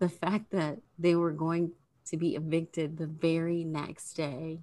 [0.03, 1.71] the fact that they were going
[2.03, 4.59] to be evicted the very next day,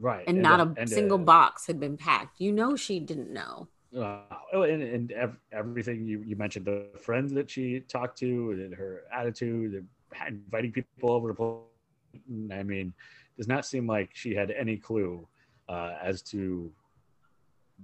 [0.00, 2.40] right, and, and not a and single box had been packed.
[2.40, 3.68] You know, she didn't know.
[3.96, 4.18] Uh,
[4.52, 9.86] and, and everything you, you mentioned, the friends that she talked to, and her attitude,
[10.26, 11.54] inviting people over to play.
[12.50, 12.92] I mean,
[13.36, 15.24] does not seem like she had any clue
[15.68, 16.72] uh, as to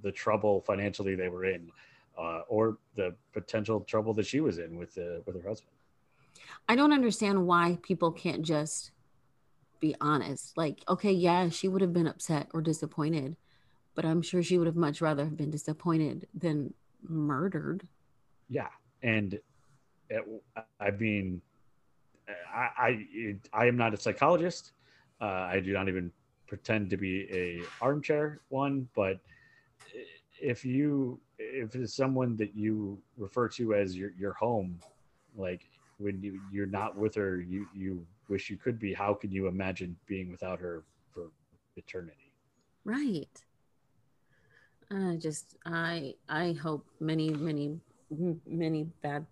[0.03, 1.71] the trouble financially they were in
[2.19, 5.74] uh, or the potential trouble that she was in with uh, with her husband.
[6.69, 8.93] I don't understand why people can't just
[9.81, 10.57] be honest.
[10.57, 13.37] Like, okay, yeah, she would have been upset or disappointed,
[13.95, 16.75] but I'm sure she would have much rather have been disappointed than
[17.07, 17.87] murdered.
[18.49, 18.69] Yeah,
[19.03, 19.35] and
[20.15, 20.43] uh, it,
[20.81, 21.41] I mean,
[22.29, 24.73] uh, I I, I am not a psychologist.
[25.21, 26.11] Uh, I do not even
[26.47, 29.99] pretend to be a armchair one, but uh,
[30.41, 34.79] if you if it's someone that you refer to as your your home,
[35.37, 35.69] like
[35.99, 38.93] when you you're not with her, you you wish you could be.
[38.93, 41.31] How can you imagine being without her for
[41.77, 42.33] eternity?
[42.85, 43.43] Right.
[44.91, 47.81] I just I I hope many many
[48.47, 49.27] many bad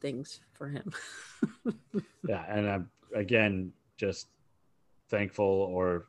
[0.00, 0.92] things for him.
[2.28, 4.28] yeah, and I'm again just
[5.08, 6.06] thankful, or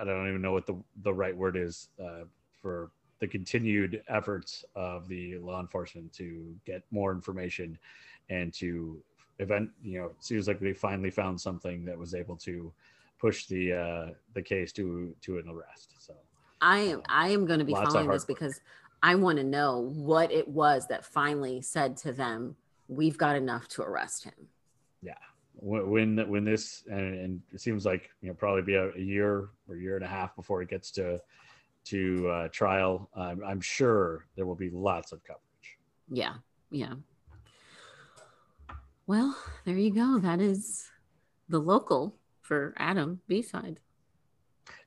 [0.00, 2.24] I don't even know what the the right word is uh,
[2.60, 7.78] for the continued efforts of the law enforcement to get more information
[8.30, 9.00] and to
[9.42, 12.72] event, you know, seems like they finally found something that was able to
[13.18, 15.94] push the uh, the case to to an arrest.
[15.98, 16.14] So
[16.60, 18.60] I am I am going to be following this because
[19.02, 22.56] I want to know what it was that finally said to them,
[22.88, 24.48] "We've got enough to arrest him."
[25.02, 25.14] yeah,
[25.54, 29.00] when when, when this and, and it seems like you know probably be a, a
[29.00, 31.20] year or year and a half before it gets to
[31.84, 33.10] to uh, trial.
[33.14, 35.42] Um, I'm sure there will be lots of coverage.
[36.10, 36.34] Yeah,
[36.70, 36.94] yeah.
[39.12, 39.36] Well,
[39.66, 40.18] there you go.
[40.20, 40.88] That is
[41.50, 43.78] the local for Adam B side.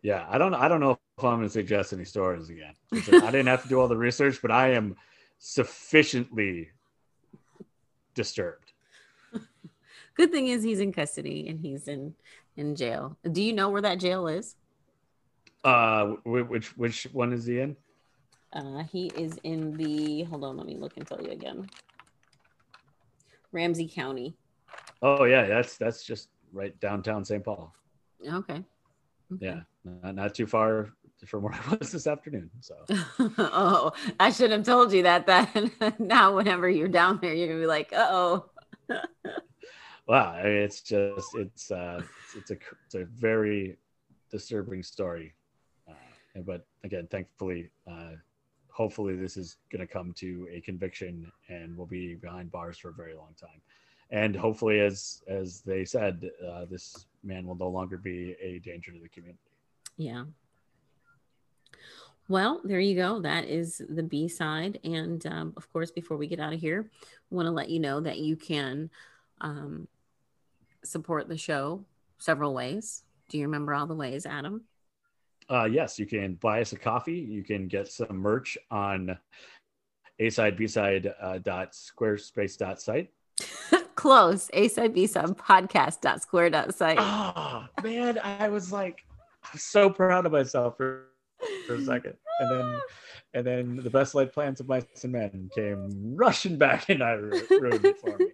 [0.02, 2.74] Yeah, I don't I don't know if I'm going to suggest any stories again.
[2.92, 4.96] Like, I didn't have to do all the research, but I am
[5.38, 6.72] sufficiently
[8.16, 8.72] disturbed.
[10.16, 12.16] Good thing is he's in custody and he's in
[12.58, 13.16] in jail.
[13.32, 14.56] Do you know where that jail is?
[15.64, 17.78] Uh, which which one is he in?
[18.52, 20.24] Uh, he is in the.
[20.24, 21.70] Hold on, let me look and tell you again.
[23.56, 24.36] Ramsey County.
[25.02, 27.44] Oh yeah, that's that's just right downtown St.
[27.44, 27.74] Paul.
[28.22, 28.64] Okay.
[29.34, 29.46] Okay.
[29.46, 30.90] Yeah, not, not too far
[31.26, 32.52] from where I was this afternoon.
[32.60, 32.76] So
[33.40, 35.26] oh, I should have told you that.
[35.26, 38.50] Then now, whenever you're down there, you're gonna be like, "Uh oh."
[40.08, 43.78] wow, I mean, it's just it's uh it's, it's a it's a very
[44.30, 45.34] disturbing story.
[45.88, 48.12] Uh, but again, thankfully, uh,
[48.76, 52.90] hopefully this is going to come to a conviction and we'll be behind bars for
[52.90, 53.62] a very long time.
[54.12, 58.92] And hopefully, as as they said, uh, this man will no longer be a danger
[58.92, 59.40] to the community.
[59.98, 60.26] Yeah.
[62.28, 63.22] Well, there you go.
[63.22, 64.80] That is the B side.
[64.84, 66.90] And um, of course, before we get out of here,
[67.30, 68.90] want to let you know that you can
[69.42, 69.88] um,
[70.84, 71.84] support the show
[72.18, 73.04] several ways.
[73.30, 74.66] Do you remember all the ways, Adam?
[75.50, 77.14] Uh, yes, you can buy us a coffee.
[77.20, 79.18] You can get some merch on
[80.20, 83.12] a side b side uh, dot squarespace dot site.
[83.96, 84.50] Close.
[84.54, 86.98] A side, B side, podcast dot square dot site.
[87.00, 89.06] Oh man, I was like,
[89.52, 91.08] I'm so proud of myself for,
[91.68, 92.82] for a second, and then
[93.34, 97.12] and then the best laid plans of mice and men came rushing back, and I
[97.14, 98.28] ru- ruined it for me.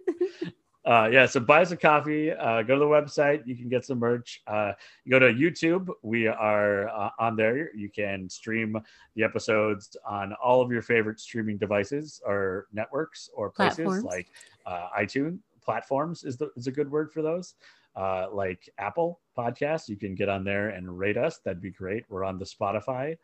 [0.84, 2.32] Uh, yeah, so buy us a coffee.
[2.32, 3.46] Uh, go to the website.
[3.46, 4.42] You can get some merch.
[4.46, 4.72] Uh,
[5.08, 5.88] go to YouTube.
[6.02, 7.74] We are uh, on there.
[7.74, 8.76] You can stream
[9.14, 14.04] the episodes on all of your favorite streaming devices or networks or places Platforms.
[14.04, 14.28] like
[14.66, 17.54] uh, iTunes platforms is the is a good word for those.
[17.94, 21.38] Uh, like Apple Podcasts, you can get on there and rate us.
[21.38, 22.04] That'd be great.
[22.08, 23.16] We're on the Spotify.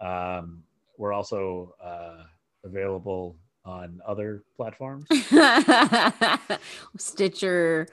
[0.00, 0.62] Um,
[0.98, 2.24] we're also uh,
[2.64, 5.06] available on other platforms.
[6.96, 7.86] Stitcher.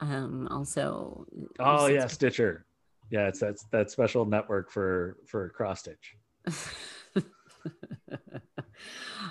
[0.00, 1.26] Um, also.
[1.58, 2.66] Oh yeah, Stitcher.
[3.10, 6.16] Yeah, it's that's that special network for for cross stitch.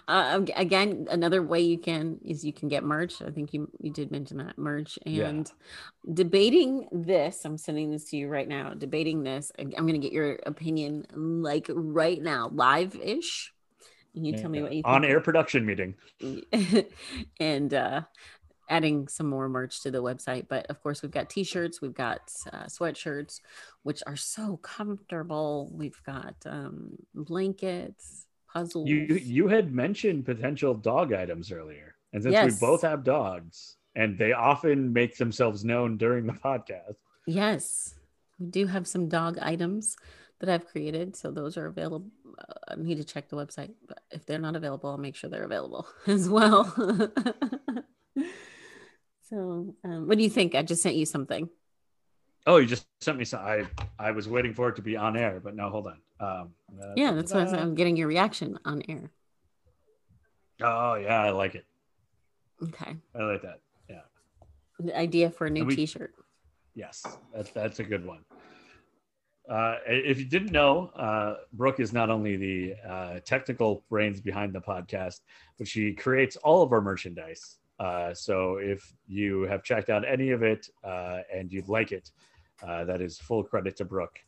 [0.08, 3.22] uh, again, another way you can is you can get merch.
[3.22, 5.28] I think you you did mention that merch Yeah.
[5.28, 5.52] and
[6.14, 7.44] debating this.
[7.44, 8.74] I'm sending this to you right now.
[8.74, 9.52] Debating this.
[9.60, 13.52] I'm going to get your opinion like right now, live ish.
[14.16, 14.64] And you tell me Yeah.
[14.64, 15.96] what you on air production meeting.
[17.40, 18.02] and uh,
[18.70, 20.48] adding some more merch to the website.
[20.48, 23.42] But of course, we've got t-shirts, we've got uh, sweatshirts,
[23.84, 25.70] which are so comfortable.
[25.74, 28.88] We've got um, blankets, puzzles.
[28.90, 32.54] You you had mentioned potential dog items earlier, and since Yes.
[32.62, 36.96] we both have dogs, and they often make themselves known during the podcast.
[37.28, 37.96] yes,
[38.40, 39.96] we do have some dog items
[40.42, 42.10] that I've created, so those are available.
[42.38, 45.30] Uh, I need to check the website, but if they're not available, I'll make sure
[45.30, 46.66] they're available as well.
[49.30, 50.56] so, um, what do you think?
[50.56, 51.50] I just sent you something.
[52.48, 53.42] Oh, you just sent me some.
[53.42, 53.68] I
[54.00, 55.98] I was waiting for it to be on air, but no, hold on.
[56.20, 56.50] Um,
[56.82, 57.68] uh, Yeah, that's why I was- da-da-da.
[57.70, 59.12] I'm getting your reaction on air.
[60.62, 61.66] Oh yeah, I like it.
[62.64, 62.96] Okay.
[63.16, 63.60] I like that.
[63.90, 64.02] Yeah.
[64.80, 66.14] The idea for a new we- t-shirt.
[66.74, 68.24] Yes, that's that's a good one.
[69.52, 74.54] Uh, if you didn't know, uh, Brooke is not only the uh, technical brains behind
[74.54, 75.20] the podcast,
[75.58, 77.58] but she creates all of our merchandise.
[77.78, 82.12] Uh, so if you have checked out any of it uh, and you'd like it,
[82.66, 84.20] uh, that is full credit to Brooke.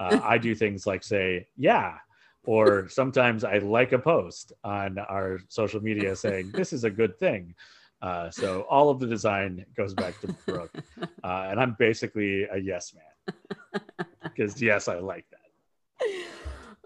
[0.00, 1.98] Uh, I do things like say, yeah,
[2.44, 7.18] or sometimes I like a post on our social media saying, this is a good
[7.18, 7.54] thing.
[8.00, 10.72] Uh, so all of the design goes back to Brooke.
[11.24, 15.38] Uh, and I'm basically a yes man because yes, I like that.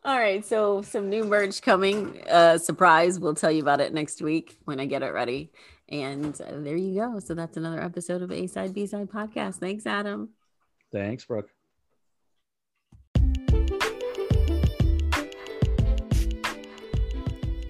[0.04, 2.22] All right, so some new merch coming.
[2.28, 3.18] Uh, surprise!
[3.18, 5.50] We'll tell you about it next week when I get it ready.
[5.88, 7.18] And uh, there you go.
[7.20, 9.56] So that's another episode of A Side B Side Podcast.
[9.56, 10.30] Thanks, Adam.
[10.92, 11.50] Thanks, Brooke.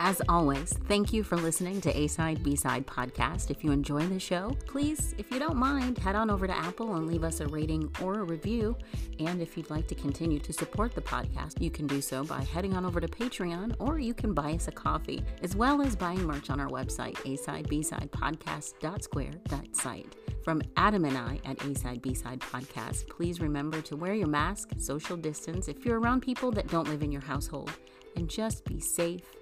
[0.07, 3.51] As always, thank you for listening to A Side B Side podcast.
[3.51, 6.95] If you enjoy the show, please, if you don't mind, head on over to Apple
[6.95, 8.77] and leave us a rating or a review.
[9.19, 12.45] And if you'd like to continue to support the podcast, you can do so by
[12.45, 15.97] heading on over to Patreon or you can buy us a coffee, as well as
[15.97, 20.17] buying merch on our website, A Side B Side Podcast.square.site.
[20.45, 24.29] From Adam and I at A Side B Side Podcast, please remember to wear your
[24.29, 27.73] mask, social distance if you're around people that don't live in your household,
[28.15, 29.35] and just be safe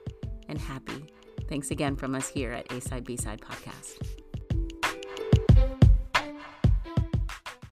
[0.48, 1.06] and happy.
[1.48, 4.23] Thanks again from us here at A Side B Side Podcast.